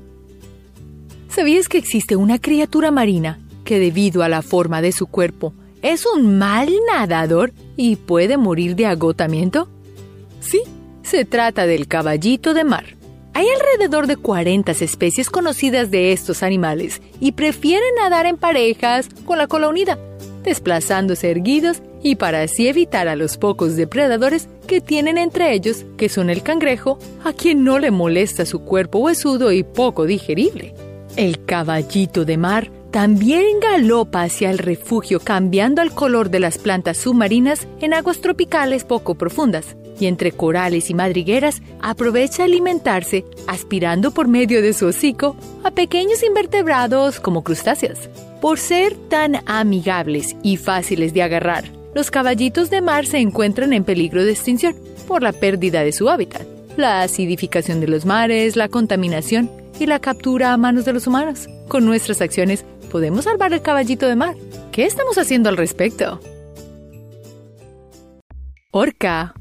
¿Sabías 1.29 1.69
que 1.69 1.79
existe 1.79 2.15
una 2.15 2.39
criatura 2.39 2.93
marina 2.93 3.41
que 3.65 3.81
debido 3.81 4.23
a 4.23 4.29
la 4.29 4.41
forma 4.41 4.81
de 4.83 4.93
su 4.93 5.09
cuerpo 5.09 5.53
es 5.83 6.07
un 6.07 6.39
mal 6.39 6.69
nadador 6.93 7.53
y 7.77 7.97
puede 7.97 8.37
morir 8.37 8.77
de 8.77 8.87
agotamiento? 8.87 9.69
Sí, 10.39 10.63
se 11.03 11.25
trata 11.25 11.67
del 11.67 11.89
caballito 11.89 12.55
de 12.55 12.63
mar. 12.63 12.98
Hay 13.39 13.47
alrededor 13.51 14.09
de 14.09 14.17
40 14.17 14.73
especies 14.73 15.31
conocidas 15.31 15.93
de 15.93 16.11
estos 16.11 16.43
animales 16.43 17.01
y 17.21 17.31
prefieren 17.31 17.95
nadar 17.95 18.27
en 18.27 18.37
parejas 18.37 19.09
con 19.25 19.39
la 19.39 19.47
cola 19.47 19.69
unida, 19.69 19.97
desplazándose 20.43 21.31
erguidos 21.31 21.81
y 22.03 22.17
para 22.17 22.43
así 22.43 22.67
evitar 22.67 23.07
a 23.07 23.15
los 23.15 23.39
pocos 23.39 23.77
depredadores 23.77 24.49
que 24.67 24.81
tienen 24.81 25.19
entre 25.19 25.53
ellos, 25.53 25.87
que 25.97 26.09
son 26.09 26.31
el 26.31 26.43
cangrejo, 26.43 26.99
a 27.23 27.33
quien 27.33 27.63
no 27.63 27.79
le 27.79 27.93
molesta 27.93 28.45
su 28.45 28.63
cuerpo 28.63 28.99
huesudo 28.99 29.53
y 29.53 29.63
poco 29.63 30.05
digerible. 30.05 30.75
El 31.15 31.45
caballito 31.45 32.25
de 32.25 32.39
mar 32.39 32.73
también 32.91 33.61
galopa 33.61 34.23
hacia 34.23 34.51
el 34.51 34.59
refugio 34.59 35.21
cambiando 35.21 35.81
el 35.81 35.93
color 35.93 36.31
de 36.31 36.41
las 36.41 36.59
plantas 36.59 36.97
submarinas 36.97 37.69
en 37.81 37.95
aguas 37.95 38.21
tropicales 38.21 38.83
poco 38.83 39.15
profundas 39.15 39.77
y 40.01 40.07
entre 40.07 40.33
corales 40.33 40.91
y 40.91 40.95
madrigueras 40.95 41.63
aprovecha 41.81 42.45
alimentarse 42.45 43.25
aspirando 43.47 44.11
por 44.13 44.29
medio 44.29 44.63
de 44.63 44.73
su 44.73 44.87
hocico 44.87 45.37
a 45.65 45.71
pequeños 45.71 46.23
invertebrados 46.23 47.21
como 47.21 47.43
crustáceos. 47.43 48.09
Por 48.41 48.59
ser 48.59 48.95
tan 49.09 49.43
amigables 49.47 50.37
y 50.43 50.57
fáciles 50.57 51.13
de 51.13 51.23
agarrar, 51.23 51.65
los 51.95 52.11
caballitos 52.11 52.71
de 52.71 52.81
mar 52.81 53.07
se 53.07 53.19
encuentran 53.19 53.73
en 53.73 53.85
peligro 53.85 54.25
de 54.25 54.33
extinción 54.33 54.77
por 55.07 55.23
la 55.23 55.33
pérdida 55.33 55.83
de 55.83 55.93
su 55.93 56.09
hábitat, 56.09 56.47
la 56.77 57.03
acidificación 57.03 57.81
de 57.81 57.89
los 57.89 58.05
mares, 58.05 58.55
la 58.55 58.69
contaminación 58.69 59.51
y 59.81 59.87
la 59.87 59.99
captura 59.99 60.53
a 60.53 60.57
manos 60.57 60.85
de 60.85 60.93
los 60.93 61.07
humanos. 61.07 61.49
Con 61.67 61.85
nuestras 61.85 62.21
acciones 62.21 62.65
podemos 62.91 63.25
salvar 63.25 63.53
el 63.53 63.63
caballito 63.63 64.07
de 64.07 64.17
mar. 64.17 64.37
¿Qué 64.71 64.85
estamos 64.85 65.19
haciendo 65.19 65.49
al 65.49 65.57
respecto? 65.57 66.21
Orca 68.71 69.35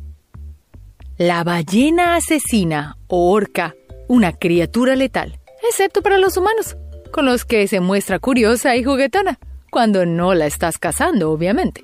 la 1.18 1.44
ballena 1.44 2.16
asesina 2.16 2.98
o 3.08 3.32
orca, 3.32 3.76
una 4.08 4.34
criatura 4.34 4.96
letal, 4.96 5.40
excepto 5.68 6.04
para 6.04 6.20
los 6.20 6.38
humanos, 6.38 6.78
con 7.12 7.26
los 7.26 7.44
que 7.44 7.68
se 7.68 7.80
muestra 7.80 8.20
curiosa 8.20 8.76
y 8.76 8.84
juguetona, 8.84 9.40
cuando 9.72 10.06
no 10.06 10.36
la 10.36 10.46
estás 10.46 10.78
cazando, 10.78 11.32
obviamente. 11.32 11.84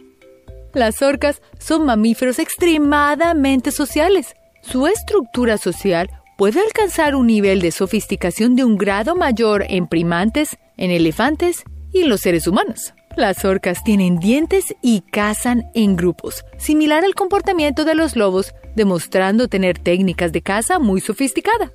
Las 0.74 1.02
orcas 1.02 1.42
son 1.60 1.86
mamíferos 1.86 2.40
extremadamente 2.40 3.72
sociales. 3.72 4.36
Su 4.62 4.88
estructura 4.88 5.58
social 5.58 6.10
puede 6.38 6.60
alcanzar 6.62 7.16
un 7.16 7.28
nivel 7.28 7.60
de 7.60 7.72
sofisticación 7.72 8.56
de 8.56 8.64
un 8.64 8.78
grado 8.78 9.16
mayor 9.16 9.66
en 9.68 9.88
primates, 9.88 10.58
en 10.78 10.92
elefantes 10.92 11.64
y 11.92 12.02
en 12.02 12.10
los 12.10 12.22
seres 12.22 12.48
humanos. 12.48 12.94
Las 13.16 13.46
orcas 13.46 13.84
tienen 13.84 14.18
dientes 14.18 14.76
y 14.82 15.02
cazan 15.02 15.70
en 15.76 15.96
grupos, 15.96 16.44
similar 16.58 17.06
al 17.06 17.14
comportamiento 17.14 17.86
de 17.86 17.94
los 17.94 18.16
lobos, 18.16 18.56
demostrando 18.76 19.48
tener 19.48 19.78
técnicas 19.78 20.32
de 20.32 20.42
caza 20.42 20.80
muy 20.80 21.00
sofisticada. 21.00 21.72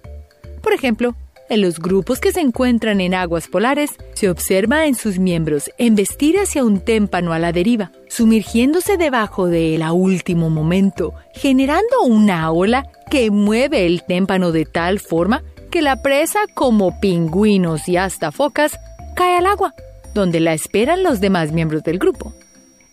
Por 0.62 0.72
ejemplo, 0.72 1.14
en 1.48 1.62
los 1.62 1.78
grupos 1.78 2.18
que 2.18 2.32
se 2.32 2.40
encuentran 2.40 3.00
en 3.00 3.14
aguas 3.14 3.46
polares, 3.46 3.92
se 4.14 4.28
observa 4.28 4.86
en 4.86 4.96
sus 4.96 5.20
miembros 5.20 5.70
embestir 5.78 6.38
hacia 6.38 6.64
un 6.64 6.80
témpano 6.80 7.32
a 7.32 7.38
la 7.38 7.52
deriva, 7.52 7.92
sumergiéndose 8.08 8.96
debajo 8.96 9.46
de 9.46 9.76
él 9.76 9.82
a 9.82 9.92
último 9.92 10.50
momento, 10.50 11.14
generando 11.34 12.02
una 12.04 12.50
ola 12.50 12.90
que 13.10 13.30
mueve 13.30 13.86
el 13.86 14.02
témpano 14.02 14.50
de 14.50 14.66
tal 14.66 14.98
forma 14.98 15.44
que 15.70 15.82
la 15.82 16.02
presa, 16.02 16.40
como 16.54 16.98
pingüinos 17.00 17.88
y 17.88 17.96
hasta 17.96 18.32
focas, 18.32 18.76
cae 19.14 19.36
al 19.36 19.46
agua, 19.46 19.72
donde 20.18 20.40
la 20.40 20.52
esperan 20.52 21.02
los 21.02 21.20
demás 21.20 21.52
miembros 21.52 21.82
del 21.82 21.98
grupo. 21.98 22.34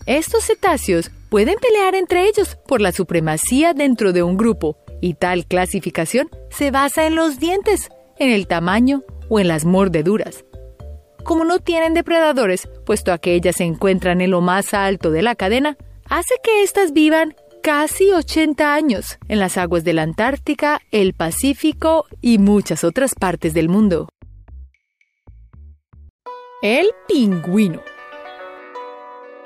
Estos 0.06 0.46
cetáceos 0.46 1.12
pueden 1.30 1.56
pelear 1.60 1.96
entre 1.96 2.28
ellos 2.28 2.58
por 2.68 2.80
la 2.80 2.92
supremacía 2.92 3.74
dentro 3.74 4.14
de 4.14 4.24
un 4.24 4.38
grupo, 4.38 4.78
y 5.02 5.16
tal 5.16 5.46
clasificación 5.46 6.30
se 6.50 6.72
basa 6.72 7.06
en 7.06 7.16
los 7.16 7.40
dientes, 7.40 7.90
en 8.18 8.32
el 8.32 8.48
tamaño 8.48 9.04
o 9.30 9.40
en 9.40 9.48
las 9.48 9.66
mordeduras. 9.66 10.46
Como 11.24 11.44
no 11.44 11.60
tienen 11.60 11.96
depredadores, 11.96 12.70
puesto 12.86 13.18
que 13.20 13.34
ellas 13.34 13.56
se 13.58 13.64
encuentran 13.64 14.22
en 14.22 14.32
lo 14.32 14.42
más 14.42 14.74
alto 14.74 15.10
de 15.10 15.24
la 15.24 15.36
cadena, 15.36 15.78
hace 16.08 16.36
que 16.44 16.62
éstas 16.62 16.94
vivan 16.94 17.36
casi 17.64 18.12
80 18.12 18.76
años 18.76 19.18
en 19.28 19.40
las 19.40 19.58
aguas 19.58 19.84
de 19.84 19.94
la 19.94 20.04
Antártica, 20.04 20.82
el 20.92 21.14
Pacífico 21.14 22.06
y 22.22 22.38
muchas 22.38 22.84
otras 22.84 23.16
partes 23.16 23.56
del 23.56 23.70
mundo. 23.70 24.08
El 26.62 26.92
pingüino. 27.06 27.82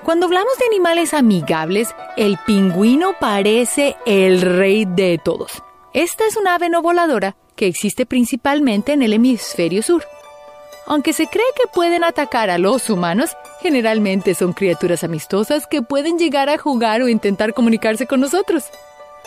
Cuando 0.03 0.27
hablamos 0.27 0.55
de 0.59 0.65
animales 0.65 1.15
amigables, 1.15 1.95
el 2.17 2.37
pingüino 2.45 3.13
parece 3.19 3.97
el 4.05 4.41
rey 4.41 4.85
de 4.85 5.19
todos. 5.21 5.63
Esta 5.93 6.27
es 6.27 6.37
una 6.37 6.53
ave 6.53 6.69
no 6.69 6.83
voladora 6.83 7.35
que 7.55 7.65
existe 7.65 8.05
principalmente 8.05 8.93
en 8.93 9.01
el 9.01 9.13
hemisferio 9.13 9.81
sur. 9.81 10.03
Aunque 10.85 11.13
se 11.13 11.25
cree 11.25 11.45
que 11.55 11.67
pueden 11.73 12.03
atacar 12.03 12.51
a 12.51 12.59
los 12.59 12.91
humanos, 12.91 13.35
generalmente 13.61 14.35
son 14.35 14.53
criaturas 14.53 15.03
amistosas 15.03 15.65
que 15.65 15.81
pueden 15.81 16.19
llegar 16.19 16.47
a 16.47 16.59
jugar 16.59 17.01
o 17.01 17.09
intentar 17.09 17.55
comunicarse 17.55 18.05
con 18.05 18.19
nosotros. 18.19 18.65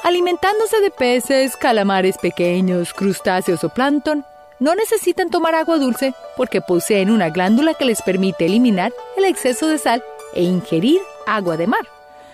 Alimentándose 0.05 0.81
de 0.81 0.91
peces, 0.91 1.57
calamares 1.57 2.17
pequeños, 2.17 2.95
crustáceos 2.95 3.65
o 3.65 3.69
plancton, 3.71 4.25
no 4.63 4.77
necesitan 4.77 5.29
tomar 5.29 5.57
agua 5.57 5.77
dulce 5.79 6.15
porque 6.37 6.61
poseen 6.61 7.11
una 7.11 7.31
glándula 7.31 7.75
que 7.75 7.85
les 7.85 8.01
permite 8.01 8.47
eliminar 8.47 8.93
el 9.17 9.25
exceso 9.25 9.67
de 9.67 9.77
sal 9.77 10.05
e 10.35 10.45
ingerir 10.45 11.01
agua 11.27 11.57
de 11.57 11.67
mar. 11.67 11.85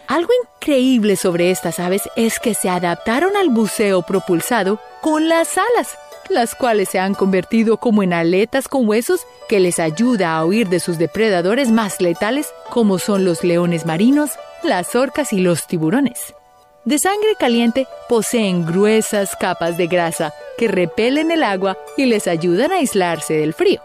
Algo 0.07 0.31
increíble 0.45 1.17
sobre 1.17 1.51
estas 1.51 1.81
aves 1.81 2.03
es 2.17 2.39
que 2.39 2.53
se 2.53 2.69
adaptaron 2.69 3.35
al 3.35 3.49
buceo 3.49 4.03
propulsado 4.03 4.79
con 5.01 5.29
las 5.29 5.57
alas, 5.57 5.97
las 6.29 6.55
cuales 6.55 6.91
se 6.91 6.99
han 6.99 7.15
convertido 7.15 7.79
como 7.79 8.03
en 8.03 8.13
aletas 8.13 8.69
con 8.69 8.87
huesos 8.87 9.27
que 9.49 9.59
les 9.59 9.79
ayuda 9.79 10.37
a 10.37 10.45
huir 10.45 10.69
de 10.69 10.81
sus 10.81 10.99
depredadores 10.99 11.71
más 11.71 12.03
letales 12.03 12.53
como 12.69 12.99
son 12.99 13.25
los 13.25 13.43
leones 13.43 13.87
marinos, 13.87 14.33
las 14.63 14.95
orcas 14.95 15.33
y 15.33 15.41
los 15.41 15.67
tiburones 15.67 16.35
de 16.89 16.99
sangre 16.99 17.35
caliente 17.39 17.87
poseen 18.09 18.65
gruesas 18.65 19.37
capas 19.39 19.77
de 19.77 19.89
grasa 19.89 20.33
que 20.57 20.69
repelen 20.69 21.31
el 21.31 21.43
agua 21.43 21.77
y 21.99 22.07
les 22.07 22.27
ayudan 22.27 22.73
a 22.73 22.77
aislarse 22.77 23.35
del 23.35 23.53
frío. 23.53 23.83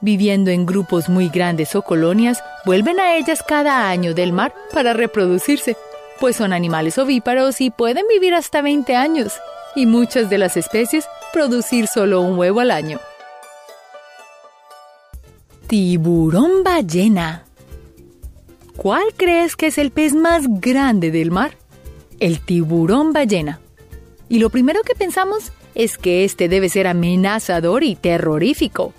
Viviendo 0.00 0.50
en 0.50 0.66
grupos 0.66 1.08
muy 1.08 1.28
grandes 1.28 1.76
o 1.76 1.82
colonias, 1.82 2.42
vuelven 2.66 2.98
a 2.98 3.14
ellas 3.14 3.44
cada 3.46 3.88
año 3.88 4.12
del 4.12 4.32
mar 4.32 4.52
para 4.72 4.92
reproducirse, 4.92 5.76
pues 6.18 6.34
son 6.34 6.52
animales 6.52 6.98
ovíparos 6.98 7.60
y 7.60 7.70
pueden 7.70 8.06
vivir 8.08 8.34
hasta 8.34 8.60
20 8.60 8.96
años, 8.96 9.34
y 9.76 9.86
muchas 9.86 10.28
de 10.28 10.38
las 10.38 10.56
especies 10.56 11.06
producir 11.32 11.86
solo 11.86 12.22
un 12.22 12.36
huevo 12.36 12.58
al 12.58 12.72
año. 12.72 12.98
Tiburón 15.68 16.64
ballena. 16.64 17.44
¿Cuál 18.76 19.04
crees 19.16 19.54
que 19.54 19.68
es 19.68 19.78
el 19.78 19.92
pez 19.92 20.12
más 20.12 20.42
grande 20.48 21.12
del 21.12 21.30
mar? 21.30 21.61
El 22.22 22.38
tiburón 22.38 23.12
ballena. 23.12 23.58
Y 24.28 24.38
lo 24.38 24.48
primero 24.48 24.82
que 24.82 24.94
pensamos 24.94 25.50
es 25.74 25.98
que 25.98 26.24
este 26.24 26.48
debe 26.48 26.68
ser 26.68 26.86
amenazador 26.86 27.82
y 27.82 27.96
terrorífico. 27.96 28.94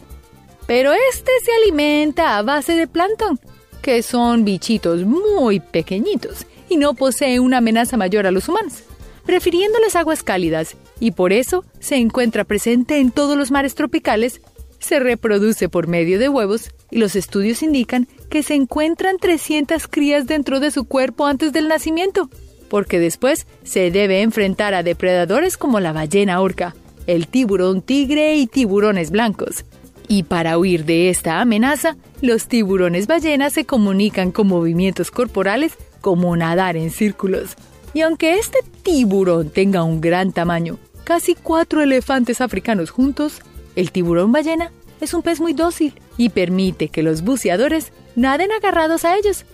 Pero 0.67 0.91
este 0.91 1.31
se 1.43 1.51
alimenta 1.63 2.37
a 2.37 2.41
base 2.41 2.75
de 2.75 2.85
plancton, 2.85 3.39
que 3.81 4.03
son 4.03 4.43
bichitos 4.43 5.05
muy 5.05 5.61
pequeñitos 5.61 6.45
y 6.67 6.75
no 6.75 6.95
posee 6.95 7.39
una 7.39 7.59
amenaza 7.59 7.95
mayor 7.95 8.27
a 8.27 8.31
los 8.31 8.49
humanos, 8.49 8.83
prefiriendo 9.25 9.79
las 9.79 9.95
aguas 9.95 10.21
cálidas 10.21 10.75
y 10.99 11.11
por 11.11 11.31
eso 11.31 11.63
se 11.79 11.95
encuentra 11.95 12.43
presente 12.43 12.99
en 12.99 13.09
todos 13.09 13.37
los 13.37 13.51
mares 13.51 13.73
tropicales, 13.73 14.41
se 14.79 14.99
reproduce 14.99 15.69
por 15.69 15.87
medio 15.87 16.19
de 16.19 16.27
huevos 16.27 16.71
y 16.91 16.97
los 16.97 17.15
estudios 17.15 17.63
indican 17.63 18.05
que 18.29 18.43
se 18.43 18.55
encuentran 18.55 19.17
300 19.17 19.87
crías 19.87 20.27
dentro 20.27 20.59
de 20.59 20.71
su 20.71 20.83
cuerpo 20.83 21.25
antes 21.25 21.53
del 21.53 21.69
nacimiento 21.69 22.29
porque 22.73 22.99
después 22.99 23.45
se 23.63 23.91
debe 23.91 24.23
enfrentar 24.23 24.73
a 24.73 24.81
depredadores 24.81 25.57
como 25.57 25.79
la 25.79 25.93
ballena 25.93 26.41
orca, 26.41 26.73
el 27.05 27.27
tiburón 27.27 27.83
tigre 27.83 28.35
y 28.37 28.47
tiburones 28.47 29.11
blancos. 29.11 29.63
Y 30.07 30.23
para 30.23 30.57
huir 30.57 30.83
de 30.83 31.11
esta 31.11 31.39
amenaza, 31.39 31.97
los 32.21 32.47
tiburones 32.47 33.05
ballenas 33.05 33.53
se 33.53 33.65
comunican 33.65 34.31
con 34.31 34.47
movimientos 34.47 35.11
corporales 35.11 35.73
como 36.01 36.35
nadar 36.35 36.75
en 36.75 36.89
círculos. 36.89 37.57
Y 37.93 38.01
aunque 38.01 38.39
este 38.39 38.57
tiburón 38.81 39.51
tenga 39.51 39.83
un 39.83 40.01
gran 40.01 40.31
tamaño, 40.31 40.79
casi 41.03 41.35
cuatro 41.35 41.83
elefantes 41.83 42.41
africanos 42.41 42.89
juntos, 42.89 43.43
el 43.75 43.91
tiburón 43.91 44.31
ballena 44.31 44.71
es 44.99 45.13
un 45.13 45.21
pez 45.21 45.39
muy 45.39 45.53
dócil 45.53 45.93
y 46.17 46.29
permite 46.29 46.87
que 46.87 47.03
los 47.03 47.21
buceadores 47.21 47.91
naden 48.15 48.51
agarrados 48.51 49.05
a 49.05 49.15
ellos. 49.15 49.45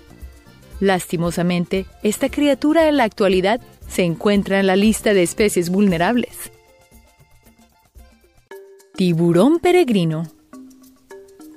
Lastimosamente, 0.80 1.86
esta 2.04 2.30
criatura 2.30 2.88
en 2.88 2.98
la 2.98 3.04
actualidad 3.04 3.60
se 3.88 4.04
encuentra 4.04 4.60
en 4.60 4.68
la 4.68 4.76
lista 4.76 5.14
de 5.14 5.24
especies 5.24 5.70
vulnerables. 5.70 6.52
Tiburón 8.96 9.60
peregrino. 9.60 10.28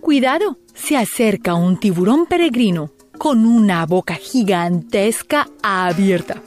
Cuidado, 0.00 0.58
se 0.74 0.96
acerca 0.96 1.54
un 1.54 1.78
tiburón 1.78 2.26
peregrino 2.26 2.92
con 3.18 3.46
una 3.46 3.86
boca 3.86 4.14
gigantesca 4.14 5.48
abierta. 5.62 6.42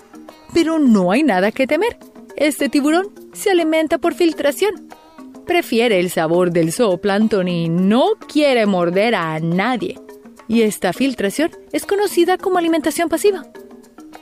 Pero 0.53 0.79
no 0.79 1.12
hay 1.12 1.24
nada 1.24 1.51
que 1.51 1.67
temer. 1.67 1.98
Este 2.36 2.67
tiburón 2.67 3.08
se 3.34 3.51
alimenta 3.51 3.98
por 3.98 4.13
filtración. 4.13 4.89
Prefiere 5.46 6.00
el 6.00 6.10
sabor 6.10 6.51
del 6.51 6.74
zooplancton 6.74 7.48
y 7.48 7.70
no 7.70 8.15
quiere 8.27 8.65
morder 8.65 9.15
a 9.15 9.39
nadie. 9.39 10.00
Y 10.48 10.62
esta 10.62 10.94
filtración 10.94 11.52
es 11.72 11.86
conocida 11.86 12.38
como 12.38 12.58
alimentación 12.58 13.10
pasiva. 13.10 13.46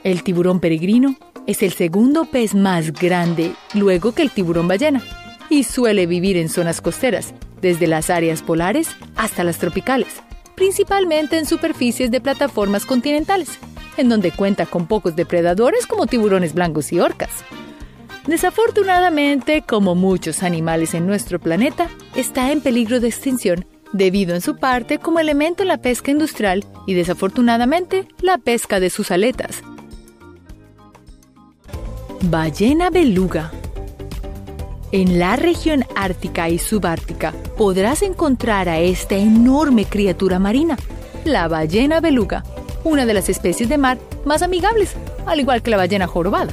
El 0.02 0.22
tiburón 0.22 0.60
peregrino 0.60 1.16
es 1.46 1.62
el 1.62 1.72
segundo 1.72 2.24
pez 2.24 2.54
más 2.54 2.92
grande 2.92 3.52
luego 3.74 4.12
que 4.12 4.22
el 4.22 4.30
tiburón 4.30 4.68
ballena 4.68 5.02
y 5.50 5.64
suele 5.64 6.06
vivir 6.06 6.36
en 6.36 6.48
zonas 6.48 6.80
costeras, 6.80 7.34
desde 7.60 7.86
las 7.86 8.10
áreas 8.10 8.42
polares 8.42 8.88
hasta 9.16 9.44
las 9.44 9.58
tropicales, 9.58 10.08
principalmente 10.54 11.38
en 11.38 11.46
superficies 11.46 12.10
de 12.10 12.20
plataformas 12.20 12.86
continentales, 12.86 13.58
en 13.96 14.08
donde 14.08 14.32
cuenta 14.32 14.66
con 14.66 14.86
pocos 14.86 15.16
depredadores 15.16 15.86
como 15.86 16.06
tiburones 16.06 16.54
blancos 16.54 16.92
y 16.92 17.00
orcas. 17.00 17.30
Desafortunadamente, 18.26 19.62
como 19.62 19.94
muchos 19.94 20.42
animales 20.42 20.94
en 20.94 21.06
nuestro 21.06 21.38
planeta, 21.38 21.88
está 22.14 22.52
en 22.52 22.62
peligro 22.62 23.00
de 23.00 23.08
extinción 23.08 23.66
debido 23.94 24.34
en 24.34 24.42
su 24.42 24.56
parte 24.56 24.98
como 24.98 25.20
elemento 25.20 25.62
en 25.62 25.68
la 25.68 25.78
pesca 25.78 26.10
industrial 26.10 26.66
y 26.86 26.92
desafortunadamente 26.92 28.06
la 28.20 28.36
pesca 28.36 28.80
de 28.80 28.90
sus 28.90 29.10
aletas. 29.10 29.62
Ballena 32.22 32.90
beluga 32.90 33.52
en 34.90 35.18
la 35.18 35.36
región 35.36 35.84
ártica 35.96 36.48
y 36.48 36.58
subártica 36.58 37.32
podrás 37.56 38.02
encontrar 38.02 38.68
a 38.68 38.78
esta 38.78 39.16
enorme 39.16 39.86
criatura 39.86 40.38
marina, 40.38 40.76
la 41.24 41.48
ballena 41.48 42.00
beluga, 42.00 42.44
una 42.84 43.04
de 43.04 43.14
las 43.14 43.28
especies 43.28 43.68
de 43.68 43.76
mar 43.76 43.98
más 44.24 44.42
amigables, 44.42 44.94
al 45.26 45.40
igual 45.40 45.62
que 45.62 45.70
la 45.70 45.78
ballena 45.78 46.06
jorobada. 46.06 46.52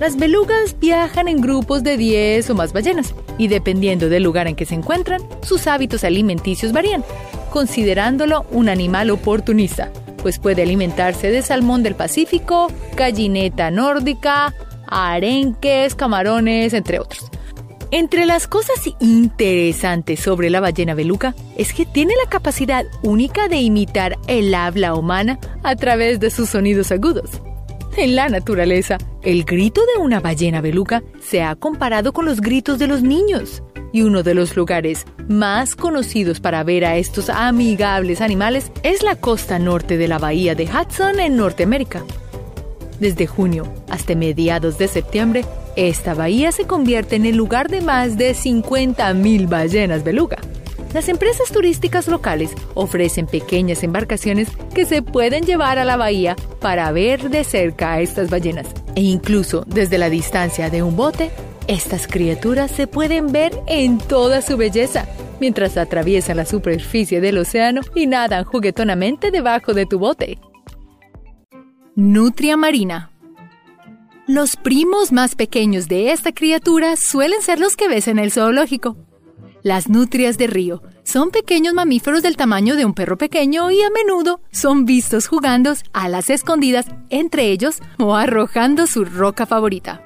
Las 0.00 0.16
belugas 0.16 0.76
viajan 0.80 1.28
en 1.28 1.42
grupos 1.42 1.82
de 1.82 1.98
10 1.98 2.48
o 2.48 2.54
más 2.54 2.72
ballenas, 2.72 3.14
y 3.38 3.48
dependiendo 3.48 4.08
del 4.08 4.24
lugar 4.24 4.48
en 4.48 4.56
que 4.56 4.66
se 4.66 4.74
encuentran, 4.74 5.22
sus 5.42 5.66
hábitos 5.66 6.04
alimenticios 6.04 6.72
varían, 6.72 7.04
considerándolo 7.50 8.44
un 8.50 8.68
animal 8.68 9.10
oportunista, 9.10 9.90
pues 10.22 10.38
puede 10.38 10.62
alimentarse 10.62 11.30
de 11.30 11.42
salmón 11.42 11.82
del 11.82 11.94
Pacífico, 11.94 12.70
gallineta 12.96 13.70
nórdica, 13.70 14.52
arenques, 14.86 15.94
camarones, 15.94 16.74
entre 16.74 16.98
otros. 16.98 17.30
Entre 17.90 18.26
las 18.26 18.46
cosas 18.46 18.76
interesantes 19.00 20.20
sobre 20.20 20.50
la 20.50 20.60
ballena 20.60 20.92
beluga 20.92 21.34
es 21.56 21.72
que 21.72 21.86
tiene 21.86 22.12
la 22.22 22.28
capacidad 22.28 22.84
única 23.02 23.48
de 23.48 23.62
imitar 23.62 24.18
el 24.26 24.54
habla 24.54 24.94
humana 24.94 25.38
a 25.62 25.74
través 25.74 26.20
de 26.20 26.30
sus 26.30 26.50
sonidos 26.50 26.92
agudos. 26.92 27.30
En 27.98 28.14
la 28.14 28.28
naturaleza, 28.28 28.96
el 29.22 29.42
grito 29.42 29.80
de 29.92 30.00
una 30.00 30.20
ballena 30.20 30.60
beluga 30.60 31.02
se 31.20 31.42
ha 31.42 31.56
comparado 31.56 32.12
con 32.12 32.26
los 32.26 32.40
gritos 32.40 32.78
de 32.78 32.86
los 32.86 33.02
niños. 33.02 33.64
Y 33.92 34.02
uno 34.02 34.22
de 34.22 34.34
los 34.34 34.54
lugares 34.54 35.04
más 35.26 35.74
conocidos 35.74 36.38
para 36.38 36.62
ver 36.62 36.84
a 36.84 36.96
estos 36.96 37.28
amigables 37.28 38.20
animales 38.20 38.70
es 38.84 39.02
la 39.02 39.16
costa 39.16 39.58
norte 39.58 39.98
de 39.98 40.06
la 40.06 40.18
bahía 40.18 40.54
de 40.54 40.66
Hudson 40.66 41.18
en 41.18 41.36
Norteamérica. 41.36 42.04
Desde 43.00 43.26
junio 43.26 43.64
hasta 43.90 44.14
mediados 44.14 44.78
de 44.78 44.86
septiembre, 44.86 45.44
esta 45.74 46.14
bahía 46.14 46.52
se 46.52 46.68
convierte 46.68 47.16
en 47.16 47.26
el 47.26 47.34
lugar 47.34 47.68
de 47.68 47.80
más 47.80 48.16
de 48.16 48.32
50.000 48.32 49.48
ballenas 49.48 50.04
beluga. 50.04 50.38
Las 50.94 51.08
empresas 51.08 51.52
turísticas 51.52 52.08
locales 52.08 52.52
ofrecen 52.74 53.26
pequeñas 53.26 53.82
embarcaciones 53.82 54.48
que 54.74 54.86
se 54.86 55.02
pueden 55.02 55.44
llevar 55.44 55.78
a 55.78 55.84
la 55.84 55.96
bahía 55.96 56.34
para 56.60 56.90
ver 56.92 57.28
de 57.28 57.44
cerca 57.44 57.92
a 57.92 58.00
estas 58.00 58.30
ballenas. 58.30 58.68
E 58.96 59.02
incluso 59.02 59.64
desde 59.66 59.98
la 59.98 60.08
distancia 60.08 60.70
de 60.70 60.82
un 60.82 60.96
bote, 60.96 61.30
estas 61.66 62.06
criaturas 62.06 62.70
se 62.70 62.86
pueden 62.86 63.32
ver 63.32 63.52
en 63.66 63.98
toda 63.98 64.40
su 64.40 64.56
belleza 64.56 65.06
mientras 65.40 65.76
atraviesan 65.76 66.38
la 66.38 66.46
superficie 66.46 67.20
del 67.20 67.38
océano 67.38 67.82
y 67.94 68.06
nadan 68.06 68.44
juguetonamente 68.44 69.30
debajo 69.30 69.74
de 69.74 69.86
tu 69.86 69.98
bote. 69.98 70.38
Nutria 71.94 72.56
marina 72.56 73.12
los 74.28 74.56
primos 74.56 75.10
más 75.10 75.34
pequeños 75.34 75.88
de 75.88 76.12
esta 76.12 76.32
criatura 76.32 76.96
suelen 76.96 77.40
ser 77.40 77.58
los 77.58 77.76
que 77.76 77.88
ves 77.88 78.08
en 78.08 78.18
el 78.18 78.30
zoológico. 78.30 79.07
Las 79.62 79.88
nutrias 79.88 80.38
de 80.38 80.46
río 80.46 80.82
son 81.02 81.30
pequeños 81.30 81.74
mamíferos 81.74 82.22
del 82.22 82.36
tamaño 82.36 82.76
de 82.76 82.84
un 82.84 82.94
perro 82.94 83.18
pequeño 83.18 83.70
y 83.70 83.82
a 83.82 83.90
menudo 83.90 84.40
son 84.52 84.84
vistos 84.84 85.26
jugando 85.26 85.74
a 85.92 86.08
las 86.08 86.30
escondidas 86.30 86.86
entre 87.10 87.50
ellos 87.50 87.80
o 87.98 88.14
arrojando 88.14 88.86
su 88.86 89.04
roca 89.04 89.46
favorita. 89.46 90.04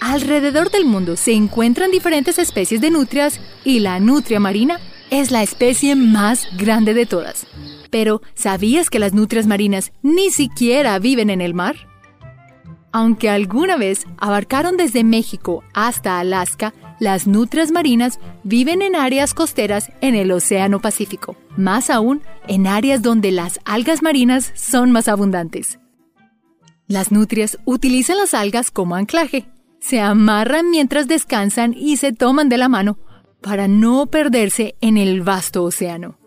Alrededor 0.00 0.70
del 0.70 0.86
mundo 0.86 1.16
se 1.16 1.32
encuentran 1.32 1.90
diferentes 1.90 2.38
especies 2.38 2.80
de 2.80 2.90
nutrias 2.90 3.40
y 3.64 3.80
la 3.80 4.00
nutria 4.00 4.40
marina 4.40 4.78
es 5.10 5.30
la 5.30 5.42
especie 5.42 5.94
más 5.94 6.46
grande 6.56 6.94
de 6.94 7.06
todas. 7.06 7.46
Pero, 7.90 8.22
¿sabías 8.34 8.90
que 8.90 8.98
las 8.98 9.12
nutrias 9.12 9.46
marinas 9.46 9.92
ni 10.02 10.30
siquiera 10.30 10.98
viven 10.98 11.30
en 11.30 11.40
el 11.40 11.54
mar? 11.54 11.76
Aunque 12.92 13.28
alguna 13.28 13.76
vez 13.76 14.06
abarcaron 14.18 14.76
desde 14.76 15.04
México 15.04 15.64
hasta 15.74 16.18
Alaska, 16.18 16.72
las 17.00 17.26
nutrias 17.26 17.70
marinas 17.70 18.18
viven 18.44 18.82
en 18.82 18.96
áreas 18.96 19.34
costeras 19.34 19.90
en 20.00 20.14
el 20.14 20.30
Océano 20.30 20.80
Pacífico, 20.80 21.36
más 21.56 21.90
aún 21.90 22.22
en 22.46 22.66
áreas 22.66 23.02
donde 23.02 23.32
las 23.32 23.58
algas 23.64 24.02
marinas 24.02 24.52
son 24.54 24.92
más 24.92 25.08
abundantes. 25.08 25.78
Las 26.86 27.10
nutrias 27.10 27.58
utilizan 27.64 28.18
las 28.18 28.34
algas 28.34 28.70
como 28.70 28.94
anclaje, 28.94 29.46
se 29.80 30.00
amarran 30.00 30.70
mientras 30.70 31.08
descansan 31.08 31.74
y 31.76 31.96
se 31.96 32.12
toman 32.12 32.48
de 32.48 32.58
la 32.58 32.68
mano 32.68 32.98
para 33.42 33.68
no 33.68 34.06
perderse 34.06 34.76
en 34.80 34.96
el 34.96 35.22
vasto 35.22 35.64
océano. 35.64 36.18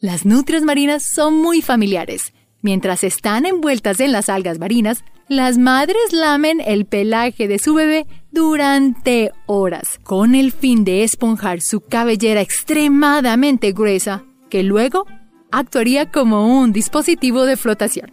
Las 0.00 0.24
nutrias 0.24 0.62
marinas 0.62 1.04
son 1.14 1.34
muy 1.34 1.60
familiares. 1.60 2.32
Mientras 2.62 3.04
están 3.04 3.44
envueltas 3.44 4.00
en 4.00 4.12
las 4.12 4.28
algas 4.28 4.58
marinas, 4.58 5.04
las 5.28 5.58
madres 5.58 6.12
lamen 6.12 6.60
el 6.60 6.86
pelaje 6.86 7.48
de 7.48 7.58
su 7.58 7.74
bebé 7.74 8.06
durante 8.32 9.30
horas, 9.46 10.00
con 10.02 10.34
el 10.34 10.52
fin 10.52 10.84
de 10.84 11.04
esponjar 11.04 11.60
su 11.60 11.80
cabellera 11.80 12.40
extremadamente 12.40 13.72
gruesa, 13.72 14.24
que 14.50 14.62
luego 14.62 15.06
actuaría 15.50 16.10
como 16.10 16.60
un 16.60 16.72
dispositivo 16.72 17.44
de 17.44 17.56
flotación. 17.56 18.10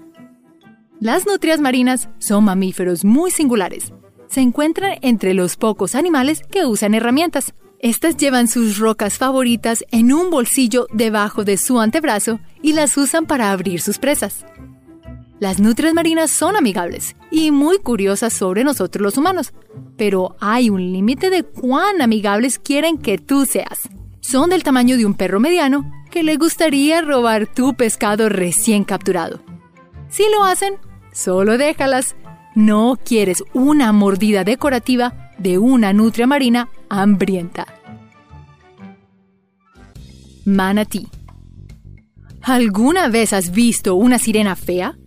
Las 0.99 1.25
nutrias 1.25 1.61
marinas 1.61 2.09
son 2.19 2.43
mamíferos 2.43 3.05
muy 3.05 3.31
singulares. 3.31 3.93
Se 4.27 4.41
encuentran 4.41 4.99
entre 5.01 5.33
los 5.33 5.55
pocos 5.55 5.95
animales 5.95 6.41
que 6.51 6.65
usan 6.65 6.93
herramientas. 6.93 7.53
Estas 7.79 8.17
llevan 8.17 8.49
sus 8.49 8.77
rocas 8.77 9.17
favoritas 9.17 9.85
en 9.91 10.11
un 10.11 10.29
bolsillo 10.29 10.87
debajo 10.91 11.45
de 11.45 11.55
su 11.55 11.79
antebrazo 11.79 12.41
y 12.61 12.73
las 12.73 12.97
usan 12.97 13.25
para 13.25 13.51
abrir 13.51 13.79
sus 13.79 13.97
presas. 13.97 14.45
Las 15.39 15.59
nutrias 15.59 15.93
marinas 15.93 16.31
son 16.31 16.57
amigables 16.57 17.15
y 17.31 17.51
muy 17.51 17.79
curiosas 17.79 18.33
sobre 18.33 18.65
nosotros 18.65 19.01
los 19.01 19.17
humanos, 19.17 19.53
pero 19.97 20.35
hay 20.41 20.69
un 20.69 20.91
límite 20.91 21.29
de 21.29 21.43
cuán 21.43 22.01
amigables 22.01 22.59
quieren 22.59 22.97
que 22.97 23.17
tú 23.17 23.45
seas. 23.45 23.87
Son 24.19 24.49
del 24.49 24.63
tamaño 24.63 24.97
de 24.97 25.05
un 25.05 25.13
perro 25.13 25.39
mediano 25.39 25.89
que 26.11 26.23
le 26.23 26.35
gustaría 26.35 27.01
robar 27.01 27.47
tu 27.47 27.73
pescado 27.73 28.27
recién 28.27 28.83
capturado. 28.83 29.41
Si 30.09 30.23
lo 30.35 30.43
hacen, 30.43 30.75
solo 31.13 31.57
déjalas. 31.57 32.15
No 32.55 32.99
quieres 33.01 33.43
una 33.53 33.93
mordida 33.93 34.43
decorativa 34.43 35.31
de 35.37 35.57
una 35.57 35.93
nutria 35.93 36.27
marina 36.27 36.67
hambrienta. 36.89 37.65
Manatí. 40.43 41.07
¿Alguna 42.41 43.07
vez 43.07 43.31
has 43.31 43.51
visto 43.51 43.95
una 43.95 44.19
sirena 44.19 44.55
fea? 44.57 44.97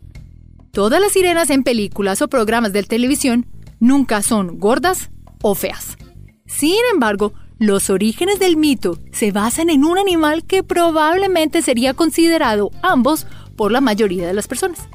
Todas 0.73 1.03
las 1.03 1.13
sirenas 1.13 1.51
en 1.51 1.65
películas 1.65 2.23
o 2.23 2.29
programas 2.29 2.73
de 2.73 2.83
televisión 2.83 3.45
nunca 3.79 4.23
son 4.23 4.59
gordas 4.59 5.11
o 5.43 5.55
feas. 5.55 5.99
Sin 6.47 6.79
embargo, 6.91 7.35
los 7.59 7.91
orígenes 7.91 8.39
del 8.39 8.57
mito 8.57 8.99
se 9.13 9.33
basan 9.33 9.69
en 9.69 9.85
un 9.85 9.99
animal 9.99 10.45
que 10.45 10.63
probablemente 10.63 11.61
sería 11.61 11.93
considerado 11.93 12.71
ambos 12.81 13.27
por 13.55 13.71
la 13.71 13.83
mayoría 13.83 14.27
de 14.27 14.33
las 14.33 14.49
personas. 14.49 14.89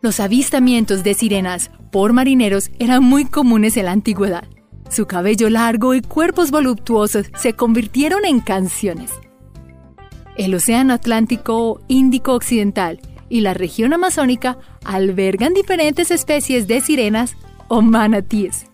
Los 0.00 0.20
avistamientos 0.20 1.02
de 1.02 1.14
sirenas 1.14 1.72
por 1.90 2.12
marineros 2.12 2.70
eran 2.78 3.02
muy 3.02 3.24
comunes 3.24 3.76
en 3.76 3.86
la 3.86 3.92
antigüedad. 3.92 4.44
Su 4.90 5.06
cabello 5.06 5.50
largo 5.50 5.94
y 5.94 6.02
cuerpos 6.02 6.52
voluptuosos 6.52 7.26
se 7.36 7.54
convirtieron 7.54 8.24
en 8.24 8.38
canciones. 8.38 9.10
El 10.36 10.54
Océano 10.54 10.94
Atlántico 10.94 11.80
Índico 11.88 12.34
Occidental 12.34 13.00
y 13.28 13.40
la 13.40 13.54
región 13.54 13.92
amazónica 13.92 14.58
albergan 14.84 15.54
diferentes 15.54 16.10
especies 16.10 16.66
de 16.66 16.80
sirenas 16.80 17.36
o 17.68 17.82
manatíes. 17.82 18.66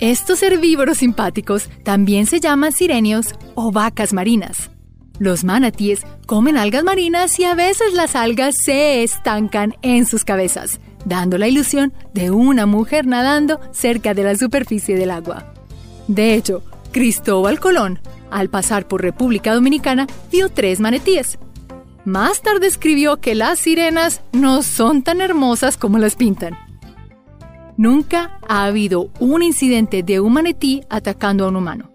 Estos 0.00 0.42
herbívoros 0.42 0.98
simpáticos 0.98 1.70
también 1.82 2.26
se 2.26 2.40
llaman 2.40 2.72
sirenios 2.72 3.34
o 3.54 3.70
vacas 3.70 4.12
marinas. 4.12 4.70
Los 5.18 5.44
manatíes 5.44 6.02
comen 6.26 6.56
algas 6.56 6.82
marinas 6.82 7.38
y 7.38 7.44
a 7.44 7.54
veces 7.54 7.94
las 7.94 8.16
algas 8.16 8.56
se 8.56 9.04
estancan 9.04 9.76
en 9.82 10.06
sus 10.06 10.24
cabezas, 10.24 10.80
dando 11.04 11.38
la 11.38 11.46
ilusión 11.46 11.92
de 12.12 12.32
una 12.32 12.66
mujer 12.66 13.06
nadando 13.06 13.60
cerca 13.72 14.12
de 14.14 14.24
la 14.24 14.36
superficie 14.36 14.96
del 14.96 15.12
agua. 15.12 15.54
De 16.08 16.34
hecho, 16.34 16.62
Cristóbal 16.90 17.60
Colón, 17.60 18.00
al 18.30 18.50
pasar 18.50 18.88
por 18.88 19.02
República 19.02 19.54
Dominicana, 19.54 20.08
vio 20.32 20.48
tres 20.48 20.80
manatíes. 20.80 21.38
Más 22.04 22.42
tarde 22.42 22.66
escribió 22.66 23.18
que 23.18 23.34
las 23.34 23.58
sirenas 23.58 24.20
no 24.32 24.62
son 24.62 25.02
tan 25.02 25.20
hermosas 25.20 25.76
como 25.76 25.98
las 25.98 26.16
pintan. 26.16 26.56
Nunca 27.76 28.38
ha 28.46 28.64
habido 28.64 29.10
un 29.20 29.42
incidente 29.42 30.02
de 30.02 30.20
un 30.20 30.34
manatí 30.34 30.82
atacando 30.90 31.44
a 31.44 31.48
un 31.48 31.56
humano. 31.56 31.90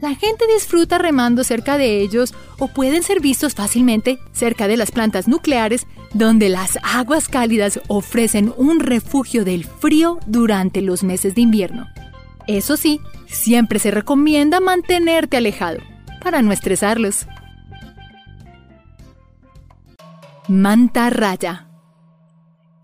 La 0.00 0.16
gente 0.16 0.44
disfruta 0.52 0.98
remando 0.98 1.44
cerca 1.44 1.78
de 1.78 2.00
ellos 2.00 2.34
o 2.58 2.66
pueden 2.66 3.04
ser 3.04 3.20
vistos 3.20 3.54
fácilmente 3.54 4.18
cerca 4.32 4.66
de 4.66 4.76
las 4.76 4.90
plantas 4.90 5.28
nucleares 5.28 5.86
donde 6.12 6.48
las 6.48 6.76
aguas 6.82 7.28
cálidas 7.28 7.80
ofrecen 7.86 8.52
un 8.56 8.80
refugio 8.80 9.44
del 9.44 9.64
frío 9.64 10.18
durante 10.26 10.82
los 10.82 11.04
meses 11.04 11.36
de 11.36 11.42
invierno. 11.42 11.86
Eso 12.48 12.76
sí, 12.76 13.00
siempre 13.26 13.78
se 13.78 13.92
recomienda 13.92 14.58
mantenerte 14.58 15.36
alejado 15.36 15.78
para 16.20 16.42
no 16.42 16.50
estresarlos. 16.50 17.26
Manta 20.48 21.10
raya. 21.10 21.68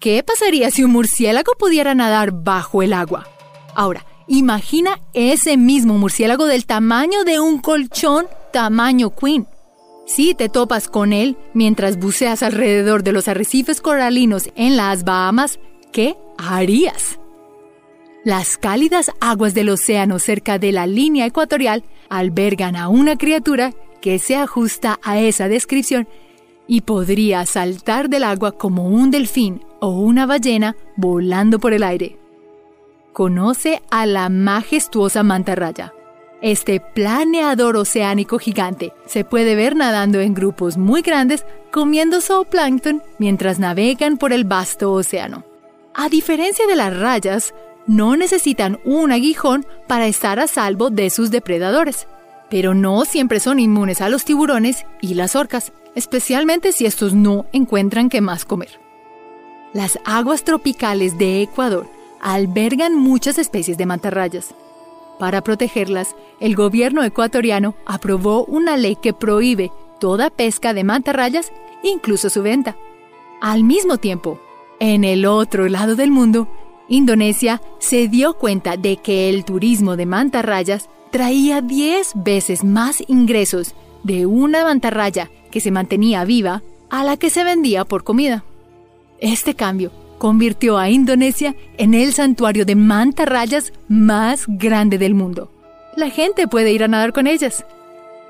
¿Qué 0.00 0.22
pasaría 0.22 0.70
si 0.70 0.84
un 0.84 0.92
murciélago 0.92 1.52
pudiera 1.58 1.94
nadar 1.94 2.32
bajo 2.32 2.82
el 2.82 2.92
agua? 2.92 3.26
Ahora, 3.74 4.04
Imagina 4.28 5.00
ese 5.14 5.56
mismo 5.56 5.96
murciélago 5.96 6.44
del 6.44 6.66
tamaño 6.66 7.24
de 7.24 7.40
un 7.40 7.58
colchón 7.60 8.26
tamaño 8.52 9.08
queen. 9.08 9.46
Si 10.06 10.34
te 10.34 10.50
topas 10.50 10.88
con 10.88 11.14
él 11.14 11.38
mientras 11.54 11.98
buceas 11.98 12.42
alrededor 12.42 13.02
de 13.02 13.12
los 13.12 13.26
arrecifes 13.26 13.80
coralinos 13.80 14.50
en 14.54 14.76
las 14.76 15.04
Bahamas, 15.04 15.58
¿qué 15.92 16.14
harías? 16.36 17.18
Las 18.22 18.58
cálidas 18.58 19.10
aguas 19.20 19.54
del 19.54 19.70
océano 19.70 20.18
cerca 20.18 20.58
de 20.58 20.72
la 20.72 20.86
línea 20.86 21.24
ecuatorial 21.24 21.82
albergan 22.10 22.76
a 22.76 22.88
una 22.88 23.16
criatura 23.16 23.72
que 24.02 24.18
se 24.18 24.36
ajusta 24.36 25.00
a 25.02 25.18
esa 25.18 25.48
descripción 25.48 26.06
y 26.68 26.82
podría 26.82 27.44
saltar 27.46 28.08
del 28.08 28.22
agua 28.22 28.52
como 28.52 28.86
un 28.88 29.10
delfín 29.10 29.62
o 29.80 29.88
una 29.88 30.26
ballena 30.26 30.76
volando 30.96 31.58
por 31.58 31.72
el 31.72 31.82
aire 31.82 32.18
conoce 33.18 33.82
a 33.90 34.06
la 34.06 34.28
majestuosa 34.28 35.24
mantarraya. 35.24 35.92
Este 36.40 36.78
planeador 36.78 37.76
oceánico 37.76 38.38
gigante 38.38 38.92
se 39.06 39.24
puede 39.24 39.56
ver 39.56 39.74
nadando 39.74 40.20
en 40.20 40.34
grupos 40.34 40.76
muy 40.76 41.02
grandes 41.02 41.44
comiendo 41.72 42.20
zooplancton 42.20 43.02
mientras 43.18 43.58
navegan 43.58 44.18
por 44.18 44.32
el 44.32 44.44
vasto 44.44 44.92
océano. 44.92 45.42
A 45.96 46.08
diferencia 46.08 46.68
de 46.68 46.76
las 46.76 46.96
rayas, 46.96 47.54
no 47.88 48.16
necesitan 48.16 48.78
un 48.84 49.10
aguijón 49.10 49.66
para 49.88 50.06
estar 50.06 50.38
a 50.38 50.46
salvo 50.46 50.88
de 50.90 51.10
sus 51.10 51.32
depredadores, 51.32 52.06
pero 52.48 52.72
no 52.72 53.04
siempre 53.04 53.40
son 53.40 53.58
inmunes 53.58 54.00
a 54.00 54.08
los 54.08 54.24
tiburones 54.24 54.86
y 55.00 55.14
las 55.14 55.34
orcas, 55.34 55.72
especialmente 55.98 56.70
si 56.70 56.86
estos 56.86 57.12
no 57.12 57.46
encuentran 57.52 58.08
qué 58.08 58.20
más 58.20 58.44
comer. 58.44 58.80
Las 59.72 59.98
aguas 60.04 60.44
tropicales 60.44 61.18
de 61.18 61.42
Ecuador 61.42 61.88
albergan 62.20 62.94
muchas 62.94 63.36
especies 63.36 63.76
de 63.76 63.84
mantarrayas. 63.84 64.54
Para 65.18 65.42
protegerlas, 65.42 66.14
el 66.38 66.54
gobierno 66.54 67.02
ecuatoriano 67.02 67.74
aprobó 67.84 68.44
una 68.44 68.76
ley 68.76 68.94
que 68.94 69.12
prohíbe 69.12 69.72
toda 69.98 70.30
pesca 70.30 70.72
de 70.72 70.84
mantarrayas, 70.84 71.50
incluso 71.82 72.30
su 72.30 72.42
venta. 72.42 72.76
Al 73.40 73.64
mismo 73.64 73.98
tiempo, 73.98 74.40
en 74.78 75.02
el 75.02 75.26
otro 75.26 75.68
lado 75.68 75.96
del 75.96 76.12
mundo, 76.12 76.46
Indonesia 76.86 77.60
se 77.80 78.06
dio 78.06 78.34
cuenta 78.34 78.76
de 78.76 78.98
que 78.98 79.28
el 79.28 79.44
turismo 79.44 79.96
de 79.96 80.06
mantarrayas 80.06 80.88
traía 81.10 81.60
10 81.60 82.12
veces 82.14 82.62
más 82.62 83.02
ingresos 83.08 83.74
de 84.08 84.26
una 84.26 84.64
mantarraya 84.64 85.30
que 85.52 85.60
se 85.60 85.70
mantenía 85.70 86.24
viva 86.24 86.62
a 86.90 87.04
la 87.04 87.16
que 87.16 87.30
se 87.30 87.44
vendía 87.44 87.84
por 87.84 88.02
comida. 88.02 88.42
Este 89.20 89.54
cambio 89.54 89.92
convirtió 90.16 90.78
a 90.78 90.88
Indonesia 90.88 91.54
en 91.76 91.94
el 91.94 92.12
santuario 92.12 92.64
de 92.64 92.74
mantarrayas 92.74 93.72
más 93.86 94.46
grande 94.48 94.98
del 94.98 95.14
mundo. 95.14 95.52
La 95.94 96.10
gente 96.10 96.48
puede 96.48 96.72
ir 96.72 96.82
a 96.82 96.88
nadar 96.88 97.12
con 97.12 97.26
ellas. 97.26 97.64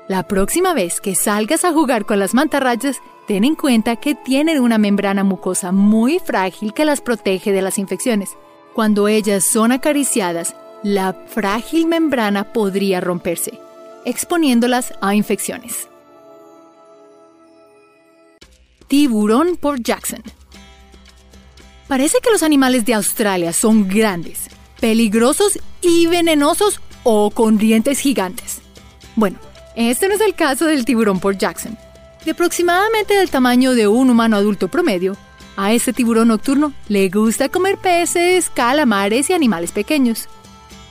La 0.07 0.23
próxima 0.23 0.73
vez 0.73 0.99
que 0.99 1.15
salgas 1.15 1.63
a 1.63 1.71
jugar 1.71 2.05
con 2.05 2.19
las 2.19 2.33
mantarrayas, 2.33 2.97
ten 3.27 3.43
en 3.43 3.55
cuenta 3.55 3.95
que 3.95 4.15
tienen 4.15 4.59
una 4.59 4.77
membrana 4.77 5.23
mucosa 5.23 5.71
muy 5.71 6.19
frágil 6.19 6.73
que 6.73 6.83
las 6.83 6.99
protege 6.99 7.53
de 7.53 7.61
las 7.61 7.77
infecciones. 7.77 8.35
Cuando 8.73 9.07
ellas 9.07 9.45
son 9.45 9.71
acariciadas, 9.71 10.55
la 10.83 11.13
frágil 11.13 11.87
membrana 11.87 12.51
podría 12.51 13.01
romperse, 13.01 13.59
exponiéndolas 14.05 14.93
a 15.01 15.15
infecciones. 15.15 15.87
Tiburón 18.87 19.55
por 19.55 19.81
Jackson 19.81 20.23
Parece 21.89 22.19
que 22.21 22.29
los 22.29 22.43
animales 22.43 22.85
de 22.85 22.93
Australia 22.93 23.51
son 23.51 23.87
grandes, 23.87 24.47
peligrosos 24.79 25.57
y 25.81 26.05
venenosos 26.05 26.81
o 27.03 27.31
con 27.31 27.57
dientes 27.57 27.99
gigantes. 27.99 28.61
Bueno, 29.15 29.39
este 29.75 30.07
no 30.07 30.13
es 30.13 30.21
el 30.21 30.35
caso 30.35 30.65
del 30.65 30.85
tiburón 30.85 31.19
por 31.19 31.35
Jackson. 31.35 31.75
De 32.25 32.31
aproximadamente 32.31 33.15
del 33.15 33.31
tamaño 33.31 33.73
de 33.73 33.87
un 33.87 34.11
humano 34.11 34.37
adulto 34.37 34.67
promedio, 34.67 35.17
a 35.57 35.73
este 35.73 35.91
tiburón 35.91 36.27
nocturno 36.27 36.73
le 36.89 37.09
gusta 37.09 37.49
comer 37.49 37.77
peces, 37.77 38.51
calamares 38.51 39.31
y 39.31 39.33
animales 39.33 39.71
pequeños. 39.71 40.27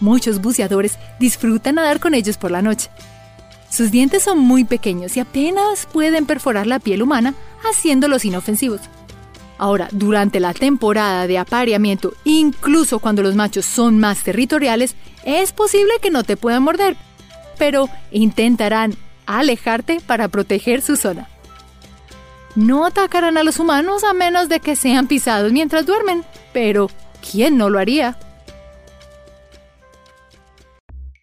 Muchos 0.01 0.41
buceadores 0.41 0.99
disfrutan 1.19 1.77
nadar 1.77 2.01
con 2.01 2.15
ellos 2.15 2.37
por 2.37 2.51
la 2.51 2.63
noche. 2.63 2.91
Sus 3.71 3.91
dientes 3.91 4.23
son 4.23 4.39
muy 4.39 4.65
pequeños 4.65 5.17
y 5.17 5.21
apenas 5.21 5.87
pueden 5.93 6.27
perforar 6.27 6.67
la 6.67 6.79
piel 6.79 7.03
humana, 7.03 7.35
haciéndolos 7.69 8.25
inofensivos. 8.25 8.81
Ahora, 9.59 9.89
durante 9.91 10.39
la 10.41 10.55
temporada 10.55 11.27
de 11.27 11.37
apareamiento, 11.37 12.15
incluso 12.25 13.01
cuando 13.01 13.23
los 13.23 13.35
machos 13.35 13.67
son 13.67 13.99
más 13.99 14.23
territoriales, 14.23 14.95
es 15.25 15.53
posible 15.53 15.95
que 16.01 16.11
no 16.11 16.23
te 16.23 16.37
puedan 16.37 16.63
morder, 16.63 16.97
pero 17.59 17.89
intentarán 18.13 18.95
alejarte 19.27 20.01
para 20.07 20.29
proteger 20.29 20.81
su 20.81 20.97
zona. 20.97 21.29
No 22.55 22.87
atacarán 22.87 23.37
a 23.37 23.43
los 23.43 23.59
humanos 23.59 24.05
a 24.05 24.15
menos 24.15 24.49
de 24.49 24.61
que 24.61 24.77
sean 24.77 25.09
pisados 25.09 25.53
mientras 25.53 25.85
duermen, 25.87 26.25
pero 26.53 26.89
¿quién 27.31 27.59
no 27.59 27.69
lo 27.69 27.79
haría? 27.79 28.17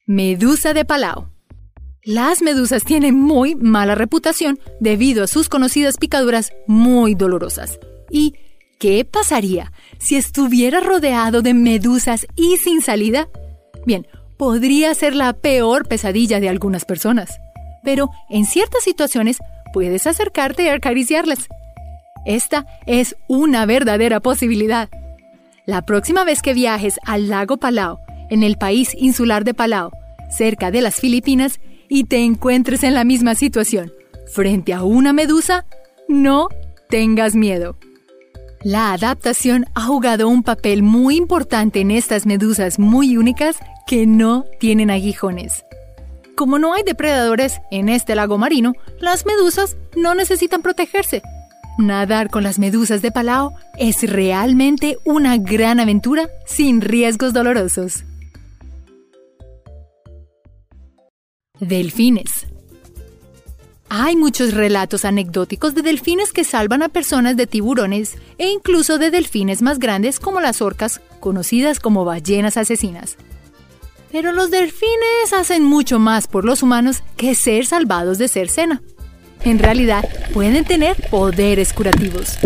Medusa 0.08 0.76
de 0.76 0.86
Palau. 0.86 1.30
Las 2.04 2.44
medusas 2.44 2.84
tienen 2.84 3.20
muy 3.20 3.56
mala 3.56 3.96
reputación 3.96 4.60
debido 4.80 5.24
a 5.24 5.28
sus 5.28 5.50
conocidas 5.50 5.98
picaduras 5.98 6.54
muy 6.68 7.16
dolorosas. 7.16 7.80
¿Y 8.12 8.36
qué 8.78 9.04
pasaría 9.04 9.72
si 9.98 10.16
estuviera 10.16 10.80
rodeado 10.80 11.42
de 11.42 11.56
medusas 11.56 12.28
y 12.36 12.58
sin 12.58 12.84
salida? 12.84 13.30
Bien, 13.88 14.06
podría 14.38 14.94
ser 14.94 15.16
la 15.16 15.34
peor 15.34 15.88
pesadilla 15.88 16.40
de 16.40 16.50
algunas 16.50 16.86
personas, 16.86 17.40
pero 17.84 18.12
en 18.30 18.46
ciertas 18.46 18.84
situaciones 18.84 19.40
puedes 19.74 20.06
acercarte 20.06 20.66
y 20.66 20.68
acariciarlas. 20.68 21.48
Esta 22.28 22.68
es 22.86 23.16
una 23.28 23.66
verdadera 23.66 24.20
posibilidad. 24.20 24.88
La 25.66 25.84
próxima 25.84 26.24
vez 26.24 26.44
que 26.44 26.54
viajes 26.54 27.00
al 27.04 27.28
lago 27.28 27.58
Palau, 27.58 27.98
en 28.30 28.44
el 28.44 28.58
país 28.58 28.96
insular 28.98 29.44
de 29.44 29.54
Palau, 29.54 29.92
cerca 30.30 30.72
de 30.72 30.82
las 30.82 30.96
Filipinas, 30.96 31.60
y 31.88 32.06
te 32.06 32.24
encuentres 32.24 32.84
en 32.84 32.94
la 32.94 33.04
misma 33.04 33.36
situación, 33.36 33.94
frente 34.28 34.74
a 34.74 34.84
una 34.84 35.14
medusa, 35.14 35.66
no 36.08 36.50
tengas 36.90 37.36
miedo. 37.36 37.78
La 38.64 38.94
adaptación 38.94 39.66
ha 39.76 39.82
jugado 39.82 40.28
un 40.28 40.42
papel 40.42 40.82
muy 40.82 41.18
importante 41.18 41.82
en 41.82 41.92
estas 41.92 42.26
medusas 42.26 42.80
muy 42.80 43.16
únicas 43.16 43.58
que 43.86 44.08
no 44.08 44.46
tienen 44.60 44.90
aguijones. 44.90 45.64
Como 46.36 46.58
no 46.58 46.74
hay 46.74 46.84
depredadores 46.84 47.62
en 47.70 47.90
este 47.90 48.16
lago 48.16 48.38
marino, 48.38 48.74
las 49.00 49.26
medusas 49.26 49.78
no 49.96 50.16
necesitan 50.16 50.62
protegerse. 50.62 51.22
Nadar 51.78 52.30
con 52.30 52.44
las 52.44 52.58
medusas 52.58 53.02
de 53.02 53.12
Palau 53.12 53.52
es 53.78 54.10
realmente 54.10 54.98
una 55.04 55.38
gran 55.38 55.80
aventura 55.80 56.28
sin 56.46 56.82
riesgos 56.82 57.34
dolorosos. 57.34 58.04
Delfines. 61.68 62.48
Hay 63.90 64.16
muchos 64.16 64.54
relatos 64.54 65.06
anecdóticos 65.06 65.76
de 65.76 65.82
delfines 65.82 66.32
que 66.32 66.44
salvan 66.44 66.84
a 66.84 66.90
personas 66.90 67.38
de 67.38 67.48
tiburones 67.48 68.16
e 68.38 68.50
incluso 68.50 68.98
de 68.98 69.12
delfines 69.12 69.62
más 69.62 69.80
grandes 69.80 70.20
como 70.20 70.42
las 70.42 70.62
orcas, 70.62 71.02
conocidas 71.20 71.80
como 71.80 72.06
ballenas 72.06 72.58
asesinas. 72.58 73.18
Pero 74.12 74.32
los 74.32 74.50
delfines 74.52 75.34
hacen 75.34 75.64
mucho 75.64 76.00
más 76.00 76.28
por 76.28 76.46
los 76.46 76.64
humanos 76.64 77.04
que 77.18 77.36
ser 77.36 77.66
salvados 77.66 78.18
de 78.18 78.28
cercena 78.28 78.82
en 79.46 79.60
realidad 79.60 80.04
pueden 80.34 80.66
tener 80.66 80.96
poderes 81.10 81.72
curativos. 81.72 82.38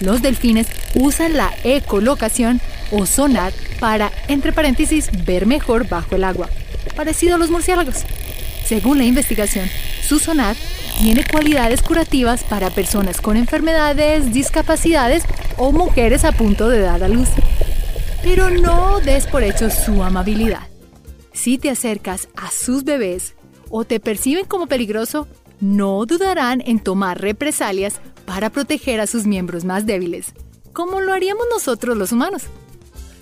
Los 0.00 0.20
delfines 0.20 0.66
usan 0.94 1.36
la 1.36 1.52
ecolocación 1.64 2.60
o 2.90 3.06
sonar 3.06 3.52
para, 3.80 4.10
entre 4.26 4.52
paréntesis, 4.52 5.10
ver 5.24 5.46
mejor 5.46 5.88
bajo 5.88 6.16
el 6.16 6.24
agua, 6.24 6.48
parecido 6.96 7.36
a 7.36 7.38
los 7.38 7.50
murciélagos. 7.50 8.04
Según 8.68 8.98
la 8.98 9.04
investigación, 9.04 9.66
su 10.06 10.18
sonar 10.18 10.54
tiene 11.00 11.24
cualidades 11.24 11.80
curativas 11.80 12.44
para 12.44 12.68
personas 12.68 13.22
con 13.22 13.38
enfermedades, 13.38 14.30
discapacidades 14.34 15.24
o 15.56 15.72
mujeres 15.72 16.26
a 16.26 16.32
punto 16.32 16.68
de 16.68 16.80
dar 16.80 17.02
a 17.02 17.08
luz. 17.08 17.30
Pero 18.22 18.50
no 18.50 19.00
des 19.00 19.26
por 19.26 19.42
hecho 19.42 19.70
su 19.70 20.02
amabilidad. 20.02 20.68
Si 21.32 21.56
te 21.56 21.70
acercas 21.70 22.28
a 22.36 22.50
sus 22.50 22.84
bebés 22.84 23.36
o 23.70 23.84
te 23.84 24.00
perciben 24.00 24.44
como 24.44 24.66
peligroso, 24.66 25.26
no 25.60 26.04
dudarán 26.04 26.62
en 26.66 26.78
tomar 26.78 27.22
represalias 27.22 28.02
para 28.26 28.50
proteger 28.50 29.00
a 29.00 29.06
sus 29.06 29.24
miembros 29.24 29.64
más 29.64 29.86
débiles, 29.86 30.34
como 30.74 31.00
lo 31.00 31.14
haríamos 31.14 31.46
nosotros 31.50 31.96
los 31.96 32.12
humanos. 32.12 32.42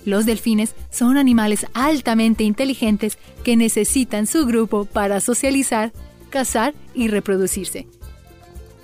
Los 0.07 0.25
delfines 0.25 0.73
son 0.89 1.17
animales 1.17 1.67
altamente 1.73 2.45
inteligentes 2.45 3.17
que 3.43 3.57
necesitan 3.57 4.25
su 4.25 4.45
grupo 4.45 4.85
para 4.85 5.19
socializar, 5.19 5.91
cazar 6.29 6.73
y 6.93 7.09
reproducirse. 7.09 7.87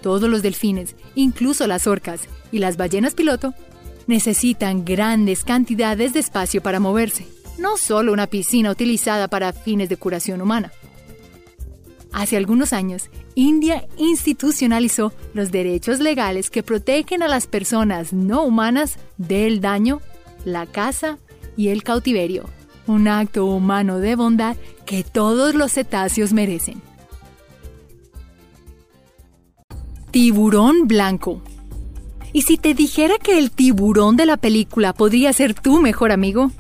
Todos 0.01 0.29
los 0.29 0.41
delfines, 0.41 0.97
incluso 1.15 1.65
las 1.65 1.88
orcas 1.88 2.23
y 2.51 2.59
las 2.59 2.75
ballenas 2.75 3.13
piloto, 3.13 3.53
necesitan 4.05 4.83
grandes 4.83 5.45
cantidades 5.45 6.12
de 6.12 6.19
espacio 6.19 6.62
para 6.62 6.81
moverse, 6.81 7.25
no 7.57 7.77
solo 7.77 8.12
una 8.12 8.27
piscina 8.27 8.69
utilizada 8.69 9.29
para 9.29 9.53
fines 9.53 9.88
de 9.88 9.95
curación 9.95 10.41
humana. 10.41 10.73
Hace 12.12 12.36
algunos 12.36 12.73
años, 12.73 13.09
India 13.36 13.88
institucionalizó 13.95 15.13
los 15.33 15.51
derechos 15.51 16.01
legales 16.01 16.49
que 16.49 16.63
protegen 16.63 17.23
a 17.23 17.29
las 17.29 17.47
personas 17.47 18.12
no 18.12 18.43
humanas 18.43 18.97
del 19.17 19.62
daño, 19.62 20.01
la 20.45 20.65
caza 20.65 21.17
y 21.56 21.69
el 21.69 21.84
cautiverio, 21.84 22.49
un 22.88 23.08
acto 23.08 23.45
humano 23.45 23.99
de 23.99 24.15
bondad 24.15 24.56
que 24.86 25.03
todos 25.03 25.56
los 25.56 25.73
cetáceos 25.73 26.34
merecen. 26.34 26.82
Tiburón 30.12 30.88
blanco. 30.88 31.41
¿Y 32.34 32.43
si 32.43 32.58
te 32.58 32.73
dijera 32.73 33.15
que 33.17 33.38
el 33.38 33.51
tiburón 33.51 34.15
de 34.15 34.25
la 34.25 34.38
película 34.38 34.93
podría 34.93 35.34
ser 35.34 35.53
tu 35.53 35.82
mejor 35.82 36.12
amigo? 36.12 36.51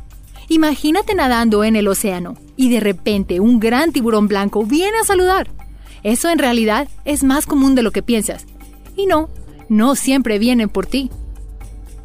Imagínate 0.49 1.15
nadando 1.15 1.63
en 1.63 1.75
el 1.75 1.87
océano 1.87 2.35
y 2.55 2.69
de 2.69 2.79
repente 2.79 3.39
un 3.39 3.59
gran 3.59 3.91
tiburón 3.91 4.27
blanco 4.27 4.65
viene 4.65 4.97
a 4.99 5.05
saludar. 5.05 5.49
Eso 6.03 6.29
en 6.29 6.37
realidad 6.37 6.87
es 7.05 7.23
más 7.23 7.45
común 7.45 7.75
de 7.75 7.81
lo 7.81 7.91
que 7.91 8.03
piensas. 8.03 8.45
Y 8.95 9.05
no, 9.05 9.29
no 9.69 9.95
siempre 9.95 10.37
vienen 10.37 10.69
por 10.69 10.85
ti. 10.85 11.09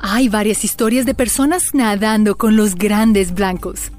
Hay 0.01 0.29
varias 0.29 0.65
historias 0.65 1.07
de 1.07 1.15
personas 1.15 1.75
nadando 1.75 2.37
con 2.37 2.57
los 2.57 2.77
grandes 2.77 3.35
blancos. 3.35 3.91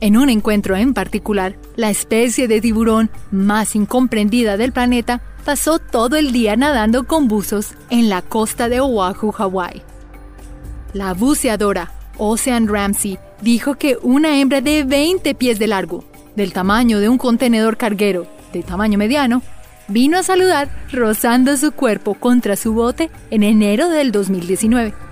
En 0.00 0.18
un 0.18 0.28
encuentro 0.28 0.76
en 0.76 0.92
particular, 0.92 1.56
la 1.76 1.88
especie 1.88 2.46
de 2.46 2.60
tiburón 2.60 3.10
más 3.30 3.74
incomprendida 3.74 4.58
del 4.58 4.72
planeta 4.72 5.22
pasó 5.46 5.78
todo 5.78 6.16
el 6.16 6.32
día 6.32 6.56
nadando 6.56 7.06
con 7.06 7.26
buzos 7.28 7.72
en 7.88 8.10
la 8.10 8.20
costa 8.20 8.68
de 8.68 8.80
Oahu, 8.80 9.32
Hawái. 9.32 9.82
La 10.92 11.14
buceadora 11.14 11.90
Ocean 12.18 12.68
Ramsey 12.68 13.18
dijo 13.40 13.76
que 13.76 13.96
una 14.02 14.38
hembra 14.38 14.60
de 14.60 14.84
20 14.84 15.34
pies 15.34 15.58
de 15.58 15.68
largo, 15.68 16.04
del 16.34 16.52
tamaño 16.52 17.00
de 17.00 17.08
un 17.08 17.16
contenedor 17.16 17.78
carguero, 17.78 18.26
de 18.52 18.62
tamaño 18.62 18.98
mediano, 18.98 19.40
vino 19.88 20.18
a 20.18 20.22
saludar 20.22 20.68
rozando 20.92 21.56
su 21.56 21.72
cuerpo 21.72 22.14
contra 22.14 22.56
su 22.56 22.74
bote 22.74 23.10
en 23.30 23.42
enero 23.42 23.88
del 23.88 24.12
2019. 24.12 25.05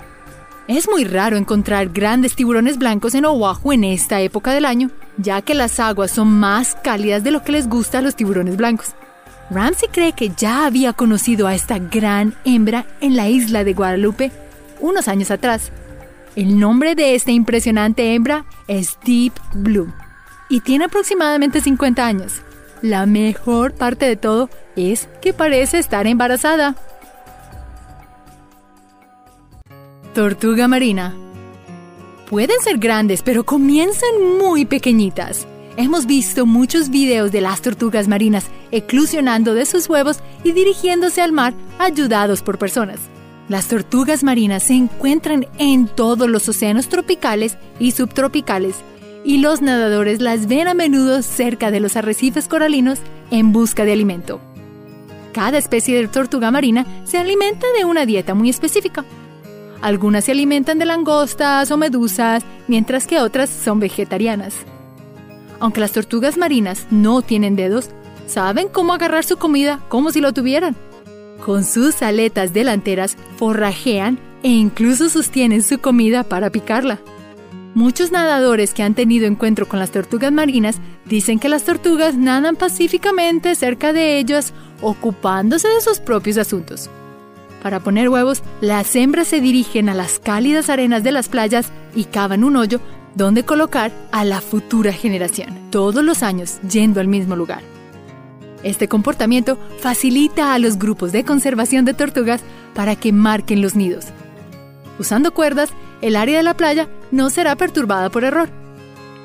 Es 0.66 0.88
muy 0.88 1.05
raro 1.05 1.37
encontrar 1.37 1.90
grandes 1.90 2.35
tiburones 2.35 2.79
blancos 2.79 3.14
en 3.14 3.27
Oahu 3.27 3.72
en 3.72 3.85
esta 3.85 4.22
época 4.22 4.53
del 4.53 4.64
año, 4.64 4.90
ya 5.18 5.42
que 5.42 5.55
las 5.55 5.79
aguas 5.79 6.11
son 6.11 6.29
más 6.29 6.74
cálidas 6.83 7.22
de 7.22 7.31
lo 7.31 7.42
que 7.42 7.53
les 7.53 7.68
gusta 7.68 7.98
a 7.98 8.03
los 8.03 8.16
tiburones 8.16 8.57
blancos. 8.57 8.94
Ramsey 9.50 9.90
cree 9.92 10.12
que 10.12 10.31
ya 10.31 10.64
había 10.64 10.94
conocido 10.94 11.46
a 11.46 11.55
esta 11.55 11.79
gran 11.79 12.35
hembra 12.46 12.87
en 13.03 13.14
la 13.14 13.29
isla 13.29 13.62
de 13.62 13.74
Guadalupe 13.74 14.33
unos 14.81 15.07
años 15.07 15.31
atrás. 15.31 15.70
El 16.35 16.59
nombre 16.59 16.94
de 16.94 17.14
esta 17.14 17.31
impresionante 17.31 18.14
hembra 18.14 18.46
es 18.66 18.98
Deep 19.05 19.35
Blue 19.53 19.92
y 20.48 20.61
tiene 20.61 20.87
aproximadamente 20.87 21.61
50 21.61 22.07
años. 22.07 22.40
La 22.81 23.05
mejor 23.05 23.74
parte 23.74 24.07
de 24.07 24.16
todo 24.16 24.48
es 24.77 25.09
que 25.20 25.35
parece 25.35 25.79
estar 25.79 26.07
embarazada. 26.07 26.74
Tortuga 30.14 30.68
marina. 30.68 31.12
Pueden 32.31 32.61
ser 32.61 32.79
grandes, 32.79 33.20
pero 33.20 33.42
comienzan 33.42 34.38
muy 34.38 34.64
pequeñitas. 34.64 35.48
Hemos 35.77 36.07
visto 36.07 36.46
muchos 36.46 36.88
videos 36.88 37.33
de 37.33 37.40
las 37.40 37.62
tortugas 37.62 38.07
marinas 38.07 38.46
eclusionando 38.70 39.55
de 39.55 39.66
sus 39.66 39.88
huevos 39.88 40.20
y 40.44 40.53
dirigiéndose 40.53 41.20
al 41.20 41.33
mar 41.33 41.53
ayudados 41.81 42.42
por 42.42 42.59
personas. 42.59 43.00
Las 43.48 43.66
tortugas 43.66 44.22
marinas 44.22 44.62
se 44.62 44.74
encuentran 44.74 45.48
en 45.59 45.88
todos 45.88 46.31
los 46.31 46.48
océanos 46.48 46.88
tropicales 46.88 47.59
y 47.81 47.90
subtropicales 47.90 48.77
y 49.24 49.38
los 49.38 49.62
nadadores 49.62 50.20
las 50.20 50.46
ven 50.46 50.68
a 50.68 50.74
menudo 50.74 51.22
cerca 51.22 51.72
de 51.72 51.81
los 51.81 51.96
arrecifes 51.96 52.46
coralinos 52.46 53.00
en 53.33 53.50
busca 53.53 53.85
de 53.85 53.94
alimento. 53.94 54.40
Cada 55.33 55.59
especie 55.59 56.00
de 56.00 56.07
tortuga 56.07 56.53
marina 56.53 56.87
se 57.03 57.18
alimenta 57.18 57.66
de 57.77 57.85
una 57.85 58.07
dieta 58.07 58.35
muy 58.35 58.48
específica. 58.48 59.05
Algunas 59.80 60.24
se 60.24 60.32
alimentan 60.32 60.78
de 60.78 60.87
langostas 60.87 61.70
o 61.70 61.76
medusas, 61.76 62.44
mientras 62.68 63.06
que 63.06 63.20
otras 63.20 63.50
son 63.50 63.80
vegetarianas. 63.80 64.54
Aunque 65.60 65.80
las 65.80 65.92
tortugas 65.92 66.37
marinas 66.37 66.87
no 66.90 67.22
tienen 67.22 67.56
dedos, 67.56 67.90
saben 68.26 68.68
cómo 68.68 68.92
agarrar 68.92 69.24
su 69.24 69.37
comida 69.37 69.80
como 69.88 70.10
si 70.10 70.20
lo 70.20 70.32
tuvieran. 70.32 70.76
Con 71.44 71.64
sus 71.64 72.02
aletas 72.02 72.52
delanteras 72.52 73.16
forrajean 73.37 74.18
e 74.42 74.48
incluso 74.48 75.08
sostienen 75.08 75.62
su 75.62 75.78
comida 75.78 76.22
para 76.22 76.50
picarla. 76.50 77.00
Muchos 77.74 78.12
nadadores 78.12 78.72
que 78.72 78.82
han 78.82 78.94
tenido 78.94 79.26
encuentro 79.26 79.66
con 79.66 79.80
las 79.80 79.90
tortugas 79.90 80.30
marinas 80.30 80.76
dicen 81.06 81.38
que 81.38 81.48
las 81.48 81.64
tortugas 81.64 82.14
nadan 82.14 82.54
pacíficamente 82.56 83.54
cerca 83.56 83.92
de 83.92 84.18
ellas, 84.18 84.52
ocupándose 84.80 85.68
de 85.68 85.80
sus 85.80 85.98
propios 85.98 86.38
asuntos. 86.38 86.88
Para 87.64 87.81
poner 87.81 88.11
huevos, 88.11 88.42
las 88.61 88.94
hembras 88.94 89.29
se 89.29 89.40
dirigen 89.40 89.88
a 89.88 89.94
las 89.94 90.18
cálidas 90.18 90.68
arenas 90.68 91.03
de 91.03 91.12
las 91.12 91.31
playas 91.31 91.72
y 91.96 92.05
cavan 92.05 92.44
un 92.44 92.57
hoyo 92.57 92.79
donde 93.14 93.46
colocar 93.46 93.90
a 94.12 94.22
la 94.22 94.42
futura 94.42 94.92
generación, 94.92 95.70
todos 95.70 96.05
los 96.05 96.22
años 96.22 96.59
yendo 96.70 97.00
al 97.00 97.09
mismo 97.09 97.37
lugar. 97.37 97.62
Este 98.64 98.87
comportamiento 98.87 99.59
facilita 99.81 100.53
a 100.53 100.59
los 100.59 100.79
grupos 100.79 101.11
de 101.12 101.24
conservación 101.24 101.87
de 101.87 101.94
tortugas 101.94 102.42
para 102.74 102.96
que 102.96 103.14
marquen 103.14 103.62
los 103.62 103.77
nidos. 103.77 104.09
Usando 104.98 105.33
cuerdas, 105.33 105.70
el 106.03 106.16
área 106.16 106.37
de 106.37 106.42
la 106.42 106.59
playa 106.59 106.90
no 107.12 107.31
será 107.31 107.57
perturbada 107.57 108.11
por 108.11 108.24
error. 108.24 108.50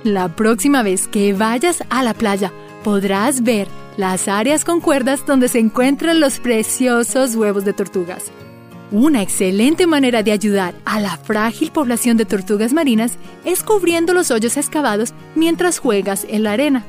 La 0.06 0.34
próxima 0.34 0.82
vez 0.82 1.10
que 1.10 1.34
vayas 1.34 1.84
a 1.90 2.04
la 2.04 2.14
playa 2.14 2.54
podrás 2.84 3.44
ver 3.44 3.68
las 3.98 4.28
áreas 4.28 4.64
con 4.64 4.82
cuerdas 4.82 5.26
donde 5.26 5.48
se 5.48 5.60
encuentran 5.60 6.20
los 6.20 6.40
preciosos 6.40 7.36
huevos 7.36 7.66
de 7.66 7.74
tortugas. 7.74 8.32
Una 8.92 9.22
excelente 9.22 9.86
manera 9.86 10.24
de 10.24 10.32
ayudar 10.32 10.74
a 10.84 11.00
la 11.00 11.16
frágil 11.18 11.72
población 11.72 12.18
de 12.18 12.26
tortugas 12.26 12.74
marinas 12.74 13.18
es 13.46 13.62
cubriendo 13.62 14.14
los 14.14 14.32
hoyos 14.32 14.58
excavados 14.58 15.14
mientras 15.36 15.78
juegas 15.78 16.26
en 16.28 16.44
la 16.44 16.54
arena. 16.54 16.86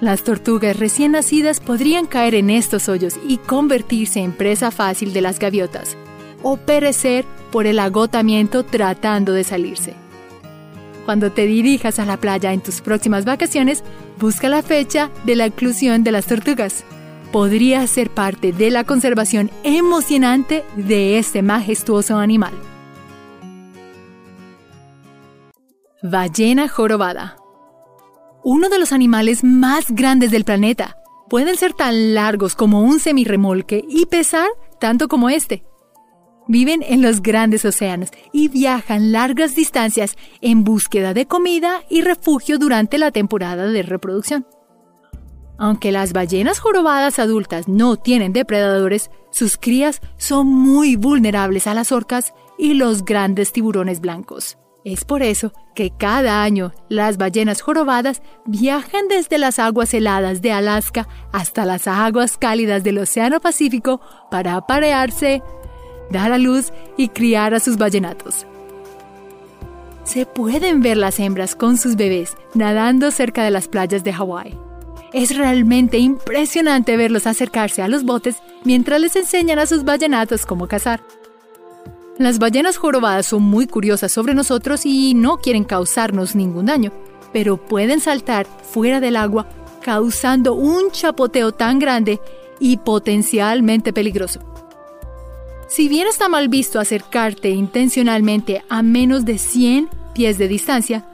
Las 0.00 0.22
tortugas 0.22 0.78
recién 0.78 1.12
nacidas 1.12 1.60
podrían 1.60 2.06
caer 2.06 2.34
en 2.34 2.50
estos 2.50 2.88
hoyos 2.88 3.14
y 3.26 3.38
convertirse 3.38 4.20
en 4.20 4.32
presa 4.32 4.70
fácil 4.70 5.12
de 5.12 5.22
las 5.22 5.38
gaviotas, 5.38 5.96
o 6.42 6.56
perecer 6.56 7.24
por 7.50 7.66
el 7.66 7.78
agotamiento 7.78 8.64
tratando 8.64 9.32
de 9.32 9.42
salirse. 9.42 9.94
Cuando 11.08 11.32
te 11.32 11.46
dirijas 11.46 11.98
a 12.00 12.04
la 12.04 12.18
playa 12.18 12.52
en 12.52 12.60
tus 12.60 12.82
próximas 12.82 13.24
vacaciones, 13.24 13.82
busca 14.20 14.50
la 14.50 14.62
fecha 14.62 15.10
de 15.24 15.36
la 15.36 15.46
inclusión 15.46 16.04
de 16.04 16.12
las 16.12 16.26
tortugas. 16.26 16.84
podría 17.32 17.86
ser 17.86 18.10
parte 18.10 18.52
de 18.52 18.70
la 18.70 18.84
conservación 18.84 19.50
emocionante 19.64 20.66
de 20.76 21.18
este 21.18 21.40
majestuoso 21.40 22.18
animal. 22.18 22.52
Ballena 26.02 26.68
jorobada. 26.68 27.38
Uno 28.44 28.68
de 28.68 28.78
los 28.78 28.92
animales 28.92 29.42
más 29.42 29.86
grandes 29.90 30.30
del 30.30 30.44
planeta. 30.44 30.98
Pueden 31.30 31.56
ser 31.56 31.72
tan 31.72 32.12
largos 32.12 32.54
como 32.54 32.82
un 32.82 33.00
semirremolque 33.00 33.82
y 33.88 34.04
pesar 34.04 34.48
tanto 34.78 35.08
como 35.08 35.30
este. 35.30 35.64
Viven 36.50 36.82
en 36.82 37.02
los 37.02 37.20
grandes 37.20 37.66
océanos 37.66 38.08
y 38.32 38.48
viajan 38.48 39.12
largas 39.12 39.54
distancias 39.54 40.16
en 40.40 40.64
búsqueda 40.64 41.12
de 41.12 41.26
comida 41.26 41.82
y 41.90 42.00
refugio 42.00 42.58
durante 42.58 42.96
la 42.96 43.10
temporada 43.10 43.66
de 43.66 43.82
reproducción. 43.82 44.46
Aunque 45.58 45.92
las 45.92 46.14
ballenas 46.14 46.58
jorobadas 46.58 47.18
adultas 47.18 47.68
no 47.68 47.96
tienen 47.96 48.32
depredadores, 48.32 49.10
sus 49.30 49.58
crías 49.58 50.00
son 50.16 50.46
muy 50.46 50.96
vulnerables 50.96 51.66
a 51.66 51.74
las 51.74 51.92
orcas 51.92 52.32
y 52.56 52.74
los 52.74 53.04
grandes 53.04 53.52
tiburones 53.52 54.00
blancos. 54.00 54.56
Es 54.84 55.04
por 55.04 55.22
eso 55.22 55.52
que 55.74 55.90
cada 55.90 56.42
año 56.42 56.72
las 56.88 57.18
ballenas 57.18 57.60
jorobadas 57.60 58.22
viajan 58.46 59.08
desde 59.08 59.36
las 59.36 59.58
aguas 59.58 59.92
heladas 59.92 60.40
de 60.40 60.52
Alaska 60.52 61.08
hasta 61.32 61.66
las 61.66 61.86
aguas 61.86 62.38
cálidas 62.38 62.84
del 62.84 62.98
Océano 62.98 63.40
Pacífico 63.40 64.00
para 64.30 64.54
aparearse 64.54 65.42
dar 66.10 66.32
a 66.32 66.38
luz 66.38 66.72
y 66.96 67.08
criar 67.08 67.54
a 67.54 67.60
sus 67.60 67.76
ballenatos. 67.76 68.46
Se 70.04 70.24
pueden 70.24 70.80
ver 70.80 70.96
las 70.96 71.20
hembras 71.20 71.54
con 71.54 71.76
sus 71.76 71.96
bebés 71.96 72.36
nadando 72.54 73.10
cerca 73.10 73.44
de 73.44 73.50
las 73.50 73.68
playas 73.68 74.04
de 74.04 74.12
Hawái. 74.12 74.56
Es 75.12 75.36
realmente 75.36 75.98
impresionante 75.98 76.96
verlos 76.96 77.26
acercarse 77.26 77.82
a 77.82 77.88
los 77.88 78.04
botes 78.04 78.36
mientras 78.64 79.00
les 79.00 79.16
enseñan 79.16 79.58
a 79.58 79.66
sus 79.66 79.84
ballenatos 79.84 80.46
cómo 80.46 80.66
cazar. 80.66 81.02
Las 82.18 82.38
ballenas 82.38 82.78
jorobadas 82.78 83.26
son 83.26 83.42
muy 83.42 83.66
curiosas 83.66 84.10
sobre 84.10 84.34
nosotros 84.34 84.84
y 84.84 85.14
no 85.14 85.38
quieren 85.38 85.64
causarnos 85.64 86.34
ningún 86.34 86.66
daño, 86.66 86.92
pero 87.32 87.56
pueden 87.56 88.00
saltar 88.00 88.46
fuera 88.46 89.00
del 89.00 89.16
agua 89.16 89.46
causando 89.82 90.54
un 90.54 90.90
chapoteo 90.90 91.52
tan 91.52 91.78
grande 91.78 92.20
y 92.58 92.78
potencialmente 92.78 93.92
peligroso. 93.92 94.40
Si 95.68 95.86
bien 95.86 96.08
está 96.08 96.30
mal 96.30 96.48
visto 96.48 96.80
acercarte 96.80 97.50
intencionalmente 97.50 98.64
a 98.70 98.82
menos 98.82 99.26
de 99.26 99.36
100 99.36 99.90
pies 100.14 100.38
de 100.38 100.48
distancia, 100.48 101.04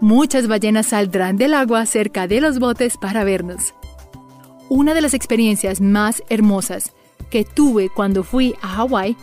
muchas 0.00 0.48
ballenas 0.48 0.86
saldrán 0.86 1.36
del 1.36 1.52
agua 1.52 1.84
cerca 1.84 2.26
de 2.26 2.40
los 2.40 2.58
botes 2.58 2.96
para 2.96 3.22
vernos. 3.24 3.74
Una 4.70 4.94
de 4.94 5.02
las 5.02 5.12
experiencias 5.12 5.82
más 5.82 6.22
hermosas 6.30 6.94
que 7.30 7.44
tuve 7.44 7.90
cuando 7.94 8.24
fui 8.24 8.54
a 8.62 8.68
Hawái 8.68 9.14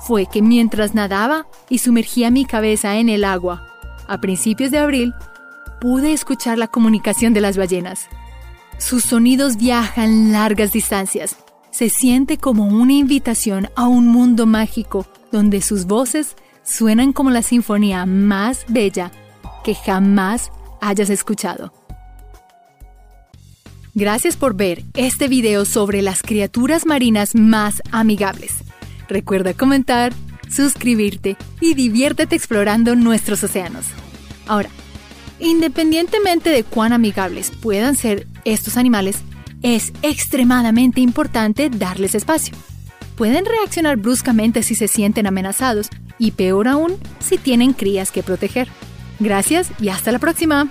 fue 0.00 0.26
que 0.26 0.42
mientras 0.42 0.94
nadaba 0.94 1.46
y 1.70 1.78
sumergía 1.78 2.30
mi 2.30 2.44
cabeza 2.44 2.98
en 2.98 3.08
el 3.08 3.24
agua 3.24 3.66
a 4.06 4.20
principios 4.20 4.70
de 4.70 4.78
abril, 4.78 5.14
pude 5.80 6.12
escuchar 6.12 6.58
la 6.58 6.68
comunicación 6.68 7.32
de 7.32 7.40
las 7.40 7.56
ballenas. 7.56 8.08
Sus 8.76 9.04
sonidos 9.04 9.56
viajan 9.56 10.32
largas 10.32 10.72
distancias 10.72 11.36
se 11.78 11.90
siente 11.90 12.38
como 12.38 12.66
una 12.66 12.92
invitación 12.92 13.68
a 13.76 13.86
un 13.86 14.08
mundo 14.08 14.46
mágico 14.46 15.06
donde 15.30 15.62
sus 15.62 15.84
voces 15.84 16.34
suenan 16.64 17.12
como 17.12 17.30
la 17.30 17.40
sinfonía 17.42 18.04
más 18.04 18.64
bella 18.66 19.12
que 19.62 19.76
jamás 19.76 20.50
hayas 20.80 21.08
escuchado. 21.08 21.72
Gracias 23.94 24.36
por 24.36 24.56
ver 24.56 24.82
este 24.94 25.28
video 25.28 25.64
sobre 25.64 26.02
las 26.02 26.20
criaturas 26.22 26.84
marinas 26.84 27.36
más 27.36 27.80
amigables. 27.92 28.54
Recuerda 29.08 29.54
comentar, 29.54 30.12
suscribirte 30.50 31.36
y 31.60 31.74
diviértete 31.74 32.34
explorando 32.34 32.96
nuestros 32.96 33.44
océanos. 33.44 33.86
Ahora, 34.48 34.70
independientemente 35.38 36.50
de 36.50 36.64
cuán 36.64 36.92
amigables 36.92 37.52
puedan 37.52 37.94
ser 37.94 38.26
estos 38.44 38.76
animales, 38.76 39.22
es 39.62 39.92
extremadamente 40.02 41.00
importante 41.00 41.70
darles 41.70 42.14
espacio. 42.14 42.54
Pueden 43.16 43.44
reaccionar 43.44 43.96
bruscamente 43.96 44.62
si 44.62 44.74
se 44.74 44.88
sienten 44.88 45.26
amenazados 45.26 45.88
y 46.18 46.32
peor 46.32 46.68
aún 46.68 46.96
si 47.18 47.38
tienen 47.38 47.72
crías 47.72 48.10
que 48.10 48.22
proteger. 48.22 48.68
Gracias 49.18 49.70
y 49.80 49.88
hasta 49.88 50.12
la 50.12 50.18
próxima. 50.18 50.68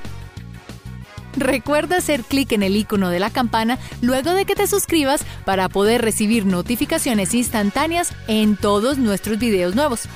Recuerda 1.36 1.97
hacer 1.97 2.23
clic 2.23 2.52
en 2.54 2.63
el 2.63 2.76
icono 2.76 3.10
de 3.10 3.19
la 3.19 3.30
campana 3.30 3.78
luego 4.02 4.34
de 4.34 4.45
que 4.45 4.56
te 4.56 4.65
suscribas 4.65 5.23
para 5.45 5.69
poder 5.69 6.02
recibir 6.02 6.45
notificaciones 6.45 7.34
instantáneas 7.36 8.13
en 8.28 8.56
todos 8.56 8.97
nuestros 8.97 9.38
videos 9.38 9.76
nuevos. 9.76 10.08